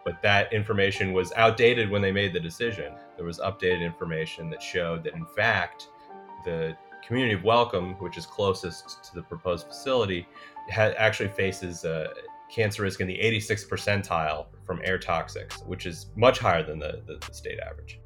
But 0.03 0.23
that 0.23 0.51
information 0.51 1.13
was 1.13 1.31
outdated 1.33 1.91
when 1.91 2.01
they 2.01 2.11
made 2.11 2.33
the 2.33 2.39
decision. 2.39 2.93
There 3.15 3.25
was 3.25 3.37
updated 3.37 3.81
information 3.81 4.49
that 4.49 4.61
showed 4.61 5.03
that, 5.03 5.13
in 5.13 5.25
fact, 5.35 5.89
the 6.43 6.75
community 7.05 7.35
of 7.35 7.43
Welcome, 7.43 7.93
which 7.99 8.17
is 8.17 8.25
closest 8.25 9.03
to 9.03 9.15
the 9.15 9.21
proposed 9.21 9.67
facility, 9.67 10.27
ha- 10.71 10.93
actually 10.97 11.29
faces 11.29 11.85
a 11.85 12.11
cancer 12.49 12.81
risk 12.81 13.01
in 13.01 13.07
the 13.07 13.17
86th 13.19 13.69
percentile 13.69 14.47
from 14.65 14.81
air 14.83 14.97
toxics, 14.97 15.63
which 15.67 15.85
is 15.85 16.07
much 16.15 16.39
higher 16.39 16.63
than 16.63 16.79
the, 16.79 17.03
the, 17.05 17.23
the 17.27 17.33
state 17.33 17.59
average. 17.59 17.99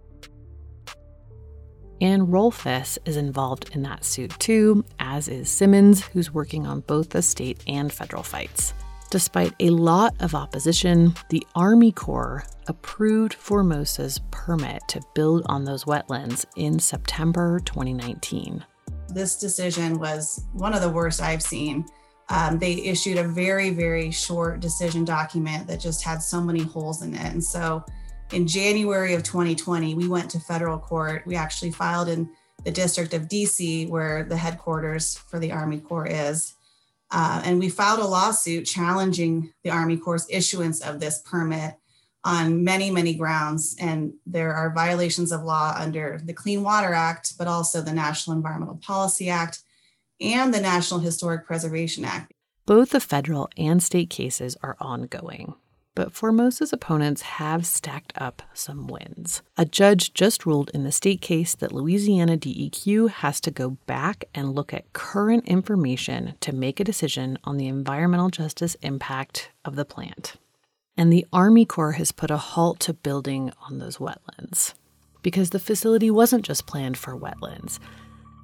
Anne 2.02 2.28
Rolfes 2.28 2.98
is 3.06 3.18
involved 3.18 3.72
in 3.74 3.82
that 3.84 4.06
suit 4.06 4.34
too, 4.40 4.86
as 5.00 5.28
is 5.28 5.50
Simmons, 5.50 6.06
who's 6.08 6.34
working 6.34 6.66
on 6.66 6.82
both 6.82 7.10
the 7.10 7.22
state 7.22 7.62
and 7.68 7.92
federal 7.92 8.24
fights. 8.24 8.74
Despite 9.12 9.54
a 9.60 9.72
lot 9.72 10.16
of 10.20 10.36
opposition, 10.36 11.16
the 11.30 11.46
Army 11.56 11.92
Corps 11.92 12.46
approved 12.68 13.34
Formosa's 13.34 14.22
permit 14.30 14.84
to 14.90 15.02
build 15.16 15.44
on 15.48 15.66
those 15.66 15.86
wetlands 15.86 16.46
in 16.56 16.78
September 16.80 17.60
2019. 17.66 18.64
This 19.10 19.38
decision 19.38 20.00
was 20.00 20.46
one 20.54 20.76
of 20.76 20.82
the 20.82 20.90
worst 20.90 21.22
I've 21.22 21.42
seen. 21.42 21.86
Um, 22.30 22.60
they 22.60 22.74
issued 22.74 23.18
a 23.18 23.28
very, 23.28 23.72
very 23.72 24.12
short 24.12 24.60
decision 24.60 25.04
document 25.04 25.66
that 25.68 25.80
just 25.80 26.04
had 26.04 26.22
so 26.22 26.40
many 26.40 26.62
holes 26.62 27.02
in 27.02 27.16
it. 27.16 27.34
And 27.34 27.44
so 27.44 27.84
in 28.32 28.48
January 28.48 29.14
of 29.14 29.24
2020, 29.24 29.96
we 29.96 30.08
went 30.08 30.32
to 30.32 30.40
federal 30.40 30.78
court. 30.78 31.24
We 31.26 31.36
actually 31.36 31.72
filed 31.72 32.10
in 32.10 32.30
the 32.64 32.72
District 32.72 33.14
of 33.14 33.28
DC, 33.28 33.90
where 33.90 34.24
the 34.24 34.38
headquarters 34.38 35.18
for 35.18 35.40
the 35.40 35.52
Army 35.52 35.80
Corps 35.80 36.08
is. 36.08 36.54
Uh, 37.12 37.42
and 37.44 37.60
we 37.60 37.70
filed 37.70 38.00
a 38.00 38.06
lawsuit 38.06 38.66
challenging 38.66 39.52
the 39.64 39.72
Army 39.72 39.98
Corps' 39.98 40.28
issuance 40.30 40.82
of 40.82 41.00
this 41.00 41.22
permit 41.24 41.76
on 42.24 42.64
many, 42.64 42.92
many 42.92 43.16
grounds. 43.16 43.76
And 43.80 44.14
there 44.26 44.54
are 44.54 44.74
violations 44.74 45.32
of 45.32 45.44
law 45.44 45.74
under 45.78 46.20
the 46.24 46.34
Clean 46.34 46.62
Water 46.62 46.94
Act, 46.94 47.34
but 47.38 47.48
also 47.48 47.82
the 47.82 47.94
National 47.94 48.36
Environmental 48.36 48.78
Policy 48.78 49.30
Act 49.30 49.60
and 50.22 50.54
the 50.54 50.62
National 50.62 51.00
Historic 51.00 51.46
Preservation 51.46 52.06
Act. 52.06 52.34
Both 52.66 52.92
the 52.92 53.00
federal 53.00 53.50
and 53.58 53.82
state 53.82 54.10
cases 54.12 54.56
are 54.62 54.76
ongoing 54.80 55.56
but 56.00 56.14
Formosa's 56.14 56.72
opponents 56.72 57.24
have 57.24 57.66
stacked 57.66 58.14
up 58.16 58.42
some 58.54 58.88
wins. 58.88 59.42
A 59.58 59.66
judge 59.66 60.14
just 60.14 60.46
ruled 60.46 60.72
in 60.74 60.86
the 60.86 60.94
state 60.94 61.20
case 61.20 61.54
that 61.56 61.74
Louisiana 61.74 62.38
DEQ 62.38 63.10
has 63.10 63.42
to 63.42 63.52
go 63.52 63.72
back 63.86 64.24
and 64.34 64.56
look 64.56 64.74
at 64.74 64.94
current 64.94 65.46
information 65.46 66.36
to 66.40 66.56
make 66.56 66.80
a 66.80 66.86
decision 66.86 67.38
on 67.44 67.58
the 67.58 67.68
environmental 67.68 68.30
justice 68.30 68.76
impact 68.76 69.52
of 69.66 69.76
the 69.76 69.84
plant. 69.84 70.36
And 70.96 71.12
the 71.12 71.28
Army 71.34 71.66
Corps 71.66 71.98
has 72.00 72.14
put 72.14 72.32
a 72.32 72.38
halt 72.38 72.80
to 72.80 72.94
building 72.94 73.52
on 73.70 73.80
those 73.80 73.98
wetlands 73.98 74.76
because 75.22 75.50
the 75.50 75.60
facility 75.60 76.10
wasn't 76.10 76.46
just 76.46 76.66
planned 76.66 76.98
for 76.98 77.14
wetlands. 77.14 77.78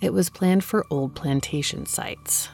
It 0.01 0.11
was 0.11 0.29
planned 0.29 0.65
for 0.65 0.85
old 0.89 1.15
plantation 1.15 1.85
sites, 1.85 2.49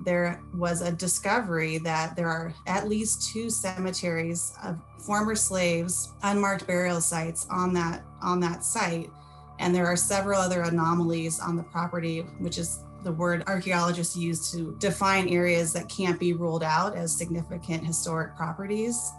there 0.00 0.42
was 0.54 0.82
a 0.82 0.92
discovery 0.92 1.78
that 1.78 2.16
there 2.16 2.28
are 2.28 2.52
at 2.66 2.88
least 2.88 3.32
two 3.32 3.48
cemeteries 3.48 4.54
of 4.62 4.78
former 4.98 5.34
slaves 5.34 6.12
unmarked 6.22 6.66
burial 6.66 7.00
sites 7.00 7.46
on 7.50 7.72
that 7.74 8.02
on 8.22 8.40
that 8.40 8.64
site. 8.64 9.10
And 9.58 9.74
there 9.74 9.86
are 9.86 9.96
several 9.96 10.38
other 10.38 10.62
anomalies 10.62 11.40
on 11.40 11.56
the 11.56 11.62
property 11.62 12.20
which 12.38 12.58
is 12.58 12.80
the 13.04 13.12
word 13.12 13.44
archaeologists 13.46 14.16
use 14.16 14.50
to 14.50 14.76
define 14.78 15.28
areas 15.28 15.72
that 15.72 15.88
can't 15.88 16.18
be 16.18 16.32
ruled 16.32 16.62
out 16.62 16.96
as 16.96 17.16
significant 17.16 17.84
historic 17.86 18.34
properties. 18.36 19.12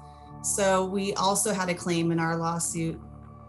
So 0.43 0.85
we 0.85 1.13
also 1.13 1.53
had 1.53 1.69
a 1.69 1.73
claim 1.73 2.11
in 2.11 2.19
our 2.19 2.35
lawsuit 2.35 2.99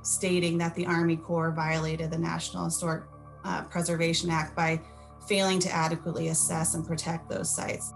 stating 0.03 0.57
that 0.59 0.75
the 0.75 0.87
army 0.87 1.17
corps 1.17 1.51
violated 1.51 2.11
the 2.11 2.19
national 2.19 2.65
historic 2.65 3.05
uh, 3.45 3.65
preservation 3.65 4.31
act 4.31 4.55
by 4.55 4.81
failing 5.29 5.59
to 5.61 5.71
adequately 5.71 6.29
assess 6.29 6.75
and 6.75 6.87
protect 6.87 7.29
those 7.29 7.55
sites. 7.55 7.93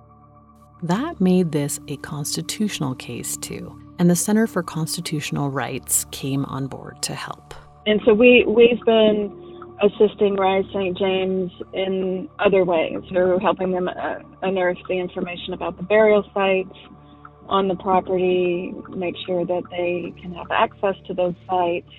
That 0.82 1.20
made 1.20 1.52
this 1.52 1.80
a 1.88 1.96
constitutional 1.98 2.94
case, 2.94 3.36
too, 3.36 3.78
and 3.98 4.10
the 4.10 4.16
Center 4.16 4.46
for 4.46 4.62
Constitutional 4.62 5.50
Rights 5.50 6.06
came 6.10 6.44
on 6.46 6.66
board 6.66 7.00
to 7.02 7.14
help. 7.14 7.54
And 7.86 8.00
so 8.04 8.14
we, 8.14 8.44
we've 8.46 8.80
been 8.84 9.42
assisting 9.82 10.34
Rise 10.36 10.64
St. 10.72 10.96
James 10.96 11.50
in 11.72 12.28
other 12.38 12.64
ways 12.64 12.98
through 13.08 13.38
helping 13.38 13.72
them 13.72 13.88
uh, 13.88 14.18
unearth 14.42 14.78
the 14.88 14.94
information 14.94 15.52
about 15.52 15.76
the 15.76 15.82
burial 15.82 16.24
sites 16.34 16.76
on 17.48 17.68
the 17.68 17.74
property, 17.74 18.72
make 18.90 19.14
sure 19.26 19.44
that 19.44 19.62
they 19.70 20.12
can 20.20 20.32
have 20.34 20.50
access 20.50 20.94
to 21.06 21.14
those 21.14 21.34
sites. 21.48 21.90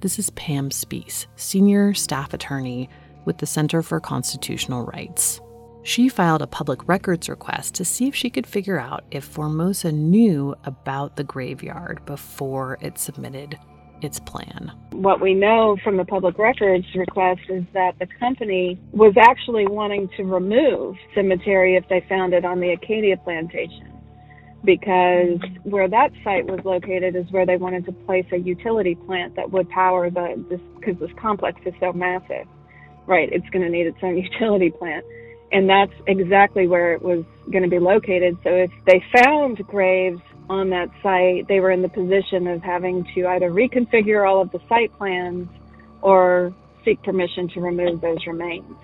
This 0.00 0.18
is 0.18 0.30
Pam 0.30 0.70
Spees, 0.70 1.26
senior 1.36 1.94
staff 1.94 2.32
attorney 2.34 2.88
with 3.24 3.38
the 3.38 3.46
Center 3.46 3.82
for 3.82 4.00
Constitutional 4.00 4.84
Rights. 4.84 5.40
She 5.82 6.08
filed 6.08 6.40
a 6.40 6.46
public 6.46 6.88
records 6.88 7.28
request 7.28 7.74
to 7.74 7.84
see 7.84 8.08
if 8.08 8.14
she 8.14 8.30
could 8.30 8.46
figure 8.46 8.78
out 8.78 9.04
if 9.10 9.24
Formosa 9.24 9.92
knew 9.92 10.54
about 10.64 11.16
the 11.16 11.24
graveyard 11.24 12.04
before 12.06 12.78
it 12.80 12.98
submitted 12.98 13.58
its 14.00 14.18
plan. 14.20 14.72
What 14.92 15.20
we 15.20 15.34
know 15.34 15.76
from 15.84 15.96
the 15.96 16.04
public 16.04 16.38
records 16.38 16.86
request 16.94 17.42
is 17.48 17.64
that 17.74 17.98
the 17.98 18.06
company 18.18 18.80
was 18.92 19.14
actually 19.18 19.66
wanting 19.66 20.08
to 20.16 20.24
remove 20.24 20.96
cemetery 21.14 21.76
if 21.76 21.88
they 21.88 22.04
found 22.08 22.32
it 22.32 22.44
on 22.44 22.60
the 22.60 22.70
Acadia 22.70 23.16
plantation 23.18 23.94
because 24.64 25.38
where 25.64 25.88
that 25.88 26.10
site 26.22 26.46
was 26.46 26.60
located 26.64 27.14
is 27.14 27.30
where 27.30 27.44
they 27.44 27.56
wanted 27.56 27.84
to 27.84 27.92
place 27.92 28.24
a 28.32 28.38
utility 28.38 28.94
plant 28.94 29.36
that 29.36 29.50
would 29.50 29.68
power 29.68 30.10
the 30.10 30.42
this 30.48 30.60
because 30.80 30.98
this 30.98 31.10
complex 31.20 31.60
is 31.66 31.74
so 31.80 31.92
massive 31.92 32.46
right 33.06 33.28
it's 33.32 33.48
going 33.50 33.64
to 33.64 33.70
need 33.70 33.86
its 33.86 33.98
own 34.02 34.16
utility 34.32 34.70
plant. 34.70 35.04
And 35.52 35.68
that's 35.68 35.92
exactly 36.08 36.66
where 36.66 36.94
it 36.94 37.02
was 37.02 37.24
going 37.50 37.62
to 37.62 37.70
be 37.70 37.78
located. 37.78 38.36
So 38.42 38.50
if 38.50 38.70
they 38.86 39.02
found 39.22 39.58
graves 39.68 40.20
on 40.50 40.70
that 40.70 40.88
site 41.02 41.48
they 41.48 41.60
were 41.60 41.70
in 41.70 41.82
the 41.82 41.88
position 41.88 42.46
of 42.46 42.62
having 42.62 43.06
to 43.14 43.26
either 43.28 43.50
reconfigure 43.50 44.28
all 44.28 44.42
of 44.42 44.50
the 44.52 44.58
site 44.68 44.92
plans 44.98 45.48
or 46.02 46.54
seek 46.84 47.02
permission 47.02 47.48
to 47.54 47.60
remove 47.60 48.00
those 48.00 48.18
remains 48.26 48.76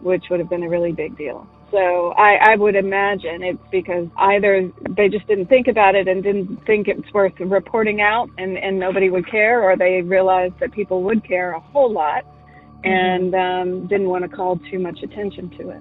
which 0.00 0.24
would 0.30 0.40
have 0.40 0.48
been 0.48 0.62
a 0.62 0.68
really 0.68 0.92
big 0.92 1.16
deal. 1.16 1.46
So 1.70 2.12
I, 2.16 2.52
I 2.52 2.56
would 2.56 2.76
imagine 2.76 3.42
it's 3.42 3.58
because 3.72 4.06
either 4.16 4.70
they 4.96 5.08
just 5.08 5.26
didn't 5.26 5.46
think 5.46 5.66
about 5.66 5.94
it 5.94 6.06
and 6.06 6.22
didn't 6.22 6.64
think 6.64 6.86
it's 6.86 7.12
worth 7.12 7.32
reporting 7.40 8.00
out 8.00 8.30
and, 8.38 8.56
and 8.56 8.78
nobody 8.78 9.10
would 9.10 9.28
care, 9.28 9.62
or 9.62 9.76
they 9.76 10.00
realized 10.02 10.54
that 10.60 10.72
people 10.72 11.02
would 11.02 11.26
care 11.26 11.52
a 11.52 11.60
whole 11.60 11.92
lot 11.92 12.24
and 12.86 13.34
um, 13.34 13.86
didn't 13.86 14.08
want 14.08 14.28
to 14.28 14.34
call 14.34 14.58
too 14.70 14.78
much 14.78 15.02
attention 15.02 15.50
to 15.58 15.70
it. 15.70 15.80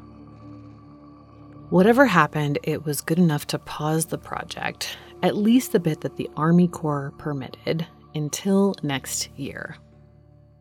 Whatever 1.69 2.05
happened, 2.05 2.59
it 2.63 2.85
was 2.85 3.01
good 3.01 3.19
enough 3.19 3.47
to 3.47 3.59
pause 3.59 4.05
the 4.05 4.17
project, 4.17 4.97
at 5.23 5.35
least 5.35 5.71
the 5.71 5.79
bit 5.79 6.01
that 6.01 6.17
the 6.17 6.29
Army 6.37 6.67
Corps 6.67 7.13
permitted, 7.17 7.85
until 8.13 8.75
next 8.83 9.29
year 9.37 9.77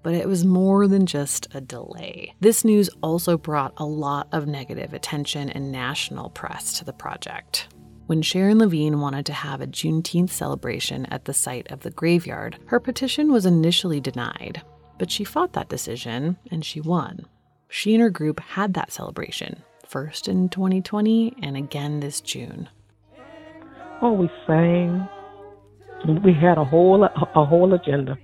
but 0.05 0.15
it 0.15 0.29
was 0.29 0.45
more 0.45 0.87
than 0.87 1.07
just 1.07 1.49
a 1.55 1.61
delay. 1.63 2.35
This 2.39 2.63
news 2.63 2.91
also 3.03 3.39
brought 3.39 3.73
a 3.79 3.87
lot 3.87 4.29
of 4.33 4.47
negative 4.47 4.93
attention 4.93 5.49
and 5.49 5.73
national 5.73 6.29
press 6.31 6.79
to 6.79 6.85
the 6.85 6.93
project. 6.93 7.69
When 8.07 8.21
Sharon 8.21 8.59
Lavigne 8.59 8.97
wanted 8.97 9.25
to 9.27 9.33
have 9.33 9.63
a 9.63 9.67
Juneteenth 9.67 10.29
celebration 10.29 11.07
at 11.07 11.25
the 11.25 11.33
site 11.33 11.73
of 11.73 11.81
the 11.81 11.91
graveyard, 11.91 12.59
her 12.67 12.79
petition 12.79 13.33
was 13.33 13.47
initially 13.47 13.99
denied, 13.99 14.61
but 14.99 15.11
she 15.11 15.25
fought 15.25 15.53
that 15.53 15.69
decision 15.69 16.37
and 16.51 16.65
she 16.65 16.81
won. 16.81 17.27
She 17.69 17.95
and 17.95 18.03
her 18.03 18.11
group 18.11 18.41
had 18.41 18.75
that 18.75 18.93
celebration, 18.93 19.63
first 19.87 20.29
in 20.29 20.49
2020 20.49 21.37
and 21.43 21.57
again 21.57 22.01
this 22.01 22.21
June. 22.21 22.69
Oh, 24.01 24.13
we 24.13 24.31
sang. 24.47 25.09
We 26.25 26.35
had 26.35 26.59
a 26.59 26.65
whole 26.65 27.03
a 27.05 27.45
whole 27.45 27.73
agenda. 27.73 28.19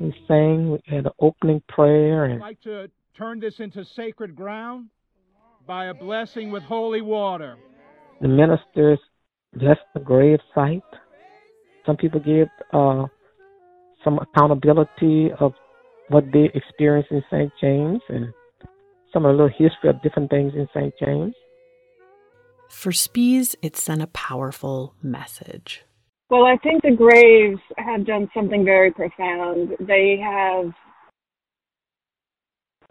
We 0.00 0.12
sang, 0.26 0.72
we 0.72 0.80
had 0.86 1.06
an 1.06 1.12
opening 1.20 1.62
prayer. 1.68 2.24
And 2.24 2.34
I'd 2.34 2.40
like 2.40 2.60
to 2.62 2.90
turn 3.16 3.38
this 3.38 3.60
into 3.60 3.84
sacred 3.84 4.34
ground 4.34 4.88
by 5.66 5.86
a 5.86 5.94
blessing 5.94 6.50
with 6.50 6.62
holy 6.64 7.00
water. 7.00 7.56
The 8.20 8.28
ministers 8.28 8.98
blessed 9.54 9.80
the 9.94 10.00
grave 10.00 10.40
site. 10.54 10.82
Some 11.86 11.96
people 11.96 12.20
gave 12.20 12.46
uh, 12.72 13.06
some 14.04 14.18
accountability 14.18 15.30
of 15.40 15.52
what 16.08 16.24
they 16.32 16.50
experienced 16.54 17.10
in 17.10 17.22
St. 17.30 17.50
James 17.60 18.00
and 18.08 18.32
some 19.12 19.24
of 19.24 19.36
the 19.36 19.42
little 19.42 19.48
history 19.48 19.88
of 19.90 20.02
different 20.02 20.30
things 20.30 20.52
in 20.54 20.68
St. 20.74 20.92
James. 21.02 21.34
For 22.68 22.90
Spees, 22.90 23.54
it 23.62 23.76
sent 23.76 24.02
a 24.02 24.06
powerful 24.08 24.94
message. 25.02 25.84
Well, 26.30 26.44
I 26.44 26.56
think 26.62 26.82
the 26.82 26.90
Graves 26.90 27.60
have 27.78 28.06
done 28.06 28.28
something 28.34 28.64
very 28.64 28.90
profound. 28.90 29.70
They 29.80 30.18
have 30.22 30.72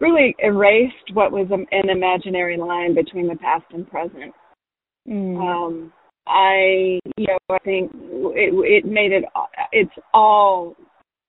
really 0.00 0.34
erased 0.38 1.12
what 1.12 1.32
was 1.32 1.46
an 1.50 1.90
imaginary 1.90 2.56
line 2.56 2.94
between 2.94 3.28
the 3.28 3.36
past 3.36 3.64
and 3.72 3.88
present. 3.88 4.32
Mm. 5.08 5.36
Um, 5.38 5.92
I, 6.26 6.98
you 7.16 7.26
know, 7.26 7.38
I 7.50 7.58
think 7.58 7.92
it, 7.94 8.84
it 8.84 8.84
made 8.86 9.12
it. 9.12 9.24
It's 9.72 9.94
all, 10.12 10.76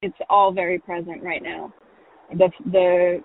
it's 0.02 0.18
all 0.30 0.52
very 0.52 0.80
present 0.80 1.24
right 1.24 1.42
now. 1.42 1.74
The 2.32 2.50
the, 2.72 3.24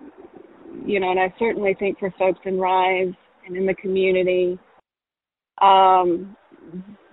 you 0.84 1.00
know, 1.00 1.10
and 1.10 1.20
I 1.20 1.32
certainly 1.38 1.74
think 1.78 1.98
for 1.98 2.12
folks 2.18 2.40
in 2.44 2.58
Rise 2.58 3.12
and 3.46 3.56
in 3.56 3.66
the 3.66 3.74
community, 3.74 4.58
um, 5.60 6.36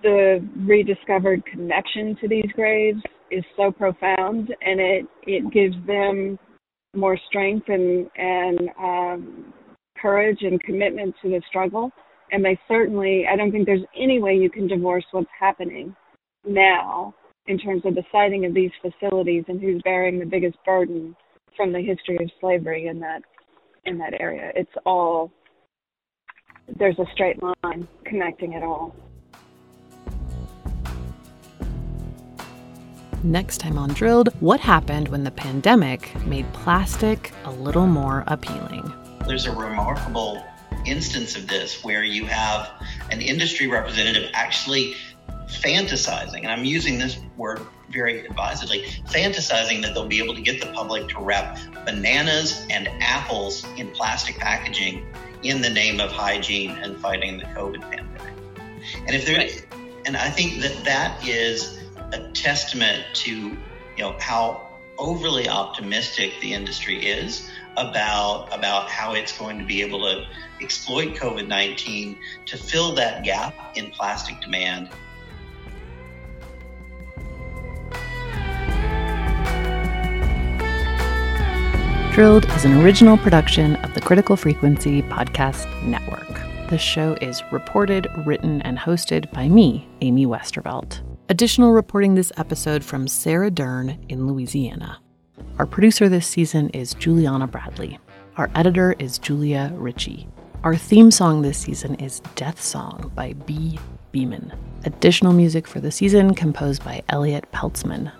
the 0.02 0.46
rediscovered 0.56 1.44
connection 1.46 2.16
to 2.20 2.28
these 2.28 2.50
graves 2.54 3.00
is 3.30 3.44
so 3.56 3.70
profound 3.70 4.54
and 4.62 4.80
it 4.80 5.06
it 5.24 5.52
gives 5.52 5.74
them 5.86 6.38
more 6.94 7.18
strength 7.28 7.68
and 7.68 8.08
and 8.16 8.70
um, 8.80 9.52
courage 10.00 10.38
and 10.42 10.62
commitment 10.62 11.14
to 11.20 11.28
the 11.28 11.42
struggle 11.48 11.90
and 12.32 12.44
they 12.44 12.58
certainly 12.68 13.26
i 13.30 13.36
don't 13.36 13.50
think 13.50 13.66
there's 13.66 13.84
any 13.96 14.20
way 14.20 14.34
you 14.34 14.48
can 14.48 14.66
divorce 14.66 15.04
what's 15.10 15.28
happening 15.38 15.94
now 16.46 17.14
in 17.48 17.58
terms 17.58 17.82
of 17.84 17.94
the 17.94 18.04
siting 18.12 18.44
of 18.44 18.54
these 18.54 18.70
facilities 18.80 19.44
and 19.48 19.60
who's 19.60 19.80
bearing 19.82 20.18
the 20.18 20.26
biggest 20.26 20.56
burden 20.64 21.16
from 21.56 21.72
the 21.72 21.80
history 21.80 22.18
of 22.20 22.30
slavery 22.40 22.86
in 22.86 23.00
that 23.00 23.22
in 23.84 23.98
that 23.98 24.12
area 24.20 24.52
it's 24.54 24.70
all 24.84 25.32
there's 26.78 26.98
a 26.98 27.06
straight 27.12 27.42
line 27.42 27.88
connecting 28.04 28.52
it 28.52 28.62
all 28.62 28.94
Next 33.24 33.58
time 33.58 33.78
on 33.78 33.88
Drilled, 33.94 34.28
what 34.38 34.60
happened 34.60 35.08
when 35.08 35.24
the 35.24 35.32
pandemic 35.32 36.14
made 36.24 36.50
plastic 36.52 37.32
a 37.44 37.50
little 37.50 37.88
more 37.88 38.22
appealing? 38.28 38.92
There's 39.26 39.46
a 39.46 39.50
remarkable 39.50 40.40
instance 40.86 41.36
of 41.36 41.48
this 41.48 41.82
where 41.82 42.04
you 42.04 42.26
have 42.26 42.70
an 43.10 43.20
industry 43.20 43.66
representative 43.66 44.30
actually 44.34 44.94
fantasizing, 45.48 46.42
and 46.42 46.48
I'm 46.48 46.64
using 46.64 46.98
this 46.98 47.18
word 47.36 47.60
very 47.90 48.24
advisedly, 48.26 48.82
fantasizing 49.06 49.82
that 49.82 49.94
they'll 49.94 50.06
be 50.06 50.22
able 50.22 50.34
to 50.34 50.42
get 50.42 50.60
the 50.60 50.70
public 50.72 51.08
to 51.08 51.20
wrap 51.20 51.58
bananas 51.84 52.66
and 52.70 52.88
apples 53.00 53.66
in 53.76 53.90
plastic 53.90 54.36
packaging 54.38 55.06
in 55.42 55.62
the 55.62 55.70
name 55.70 56.00
of 56.00 56.10
hygiene 56.10 56.72
and 56.82 56.96
fighting 56.98 57.38
the 57.38 57.44
COVID 57.44 57.80
pandemic. 57.80 58.32
And 59.06 59.10
if 59.14 59.26
there, 59.26 59.48
and 60.04 60.16
I 60.16 60.30
think 60.30 60.60
that 60.62 60.84
that 60.84 61.26
is 61.26 61.78
a 62.12 62.30
testament 62.32 63.04
to 63.12 63.30
you 63.30 63.58
know 63.98 64.16
how 64.18 64.68
overly 64.98 65.48
optimistic 65.48 66.32
the 66.40 66.52
industry 66.52 67.04
is 67.04 67.48
about 67.76 68.48
about 68.52 68.88
how 68.90 69.14
it's 69.14 69.36
going 69.36 69.58
to 69.58 69.64
be 69.64 69.82
able 69.82 70.00
to 70.00 70.26
exploit 70.60 71.14
COVID-19 71.14 72.16
to 72.46 72.56
fill 72.56 72.94
that 72.94 73.24
gap 73.24 73.54
in 73.76 73.90
plastic 73.90 74.40
demand. 74.40 74.88
Drilled 82.18 82.46
is 82.56 82.64
an 82.64 82.76
original 82.82 83.16
production 83.16 83.76
of 83.76 83.94
the 83.94 84.00
Critical 84.00 84.34
Frequency 84.34 85.02
Podcast 85.02 85.68
Network. 85.84 86.26
The 86.68 86.76
show 86.76 87.16
is 87.20 87.44
reported, 87.52 88.08
written, 88.26 88.60
and 88.62 88.76
hosted 88.76 89.30
by 89.30 89.46
me, 89.48 89.88
Amy 90.00 90.26
Westervelt. 90.26 91.00
Additional 91.28 91.70
reporting 91.70 92.16
this 92.16 92.32
episode 92.36 92.82
from 92.82 93.06
Sarah 93.06 93.52
Dern 93.52 94.04
in 94.08 94.26
Louisiana. 94.26 94.98
Our 95.60 95.66
producer 95.66 96.08
this 96.08 96.26
season 96.26 96.70
is 96.70 96.92
Juliana 96.92 97.46
Bradley. 97.46 98.00
Our 98.36 98.50
editor 98.56 98.96
is 98.98 99.18
Julia 99.18 99.70
Ritchie. 99.76 100.26
Our 100.64 100.74
theme 100.74 101.12
song 101.12 101.42
this 101.42 101.58
season 101.58 101.94
is 102.00 102.18
Death 102.34 102.60
Song 102.60 103.12
by 103.14 103.34
B. 103.34 103.78
Beeman. 104.10 104.52
Additional 104.84 105.32
music 105.32 105.68
for 105.68 105.78
the 105.78 105.92
season 105.92 106.34
composed 106.34 106.84
by 106.84 107.00
Elliot 107.10 107.44
Peltzman. 107.52 108.10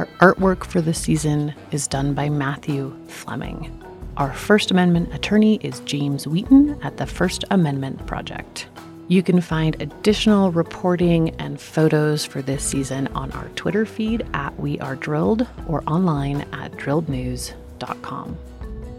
Our 0.00 0.06
artwork 0.32 0.64
for 0.64 0.80
the 0.80 0.94
season 0.94 1.52
is 1.72 1.86
done 1.86 2.14
by 2.14 2.30
Matthew 2.30 2.96
Fleming. 3.06 3.84
Our 4.16 4.32
First 4.32 4.70
Amendment 4.70 5.14
attorney 5.14 5.56
is 5.56 5.80
James 5.80 6.26
Wheaton 6.26 6.80
at 6.82 6.96
the 6.96 7.04
First 7.04 7.44
Amendment 7.50 8.06
Project. 8.06 8.66
You 9.08 9.22
can 9.22 9.42
find 9.42 9.76
additional 9.82 10.52
reporting 10.52 11.38
and 11.38 11.60
photos 11.60 12.24
for 12.24 12.40
this 12.40 12.64
season 12.64 13.08
on 13.08 13.30
our 13.32 13.50
Twitter 13.56 13.84
feed 13.84 14.26
at 14.32 14.58
We 14.58 14.80
Are 14.80 14.96
Drilled 14.96 15.46
or 15.68 15.82
online 15.86 16.46
at 16.54 16.72
drillednews.com. 16.72 18.38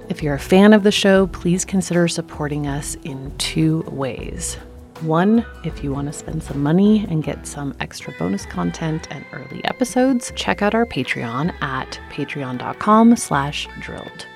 If 0.08 0.22
you're 0.22 0.36
a 0.36 0.40
fan 0.40 0.72
of 0.72 0.84
the 0.84 0.92
show, 0.92 1.26
please 1.26 1.66
consider 1.66 2.08
supporting 2.08 2.68
us 2.68 2.94
in 3.04 3.36
two 3.40 3.82
ways. 3.88 4.56
One, 5.02 5.44
if 5.64 5.84
you 5.84 5.92
want 5.92 6.08
to 6.08 6.14
spend 6.14 6.44
some 6.44 6.62
money 6.62 7.08
and 7.10 7.24
get 7.24 7.48
some 7.48 7.74
extra 7.80 8.14
bonus 8.20 8.46
content 8.46 9.08
and 9.10 9.26
early 9.34 9.64
episodes, 9.66 10.32
check 10.36 10.62
out 10.62 10.76
our 10.76 10.86
Patreon 10.86 11.52
at 11.62 12.00
patreon.com 12.12 13.16
slash 13.16 13.68
drilled. 13.80 14.28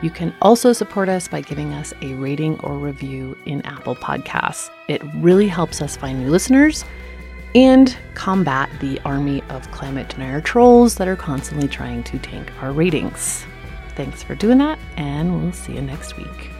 You 0.00 0.10
can 0.10 0.34
also 0.40 0.72
support 0.72 1.10
us 1.10 1.28
by 1.28 1.42
giving 1.42 1.74
us 1.74 1.92
a 2.00 2.14
rating 2.14 2.58
or 2.60 2.78
review 2.78 3.36
in 3.44 3.60
Apple 3.62 3.94
Podcasts. 3.94 4.70
It 4.88 5.02
really 5.16 5.48
helps 5.48 5.82
us 5.82 5.96
find 5.96 6.20
new 6.20 6.30
listeners 6.30 6.84
and 7.54 7.94
combat 8.14 8.70
the 8.80 8.98
army 9.04 9.42
of 9.50 9.70
climate 9.70 10.08
denier 10.08 10.40
trolls 10.40 10.94
that 10.96 11.08
are 11.08 11.16
constantly 11.16 11.68
trying 11.68 12.02
to 12.04 12.18
tank 12.18 12.50
our 12.62 12.72
ratings. 12.72 13.44
Thanks 13.96 14.22
for 14.22 14.34
doing 14.34 14.58
that, 14.58 14.78
and 14.96 15.42
we'll 15.42 15.52
see 15.52 15.74
you 15.74 15.82
next 15.82 16.16
week. 16.16 16.55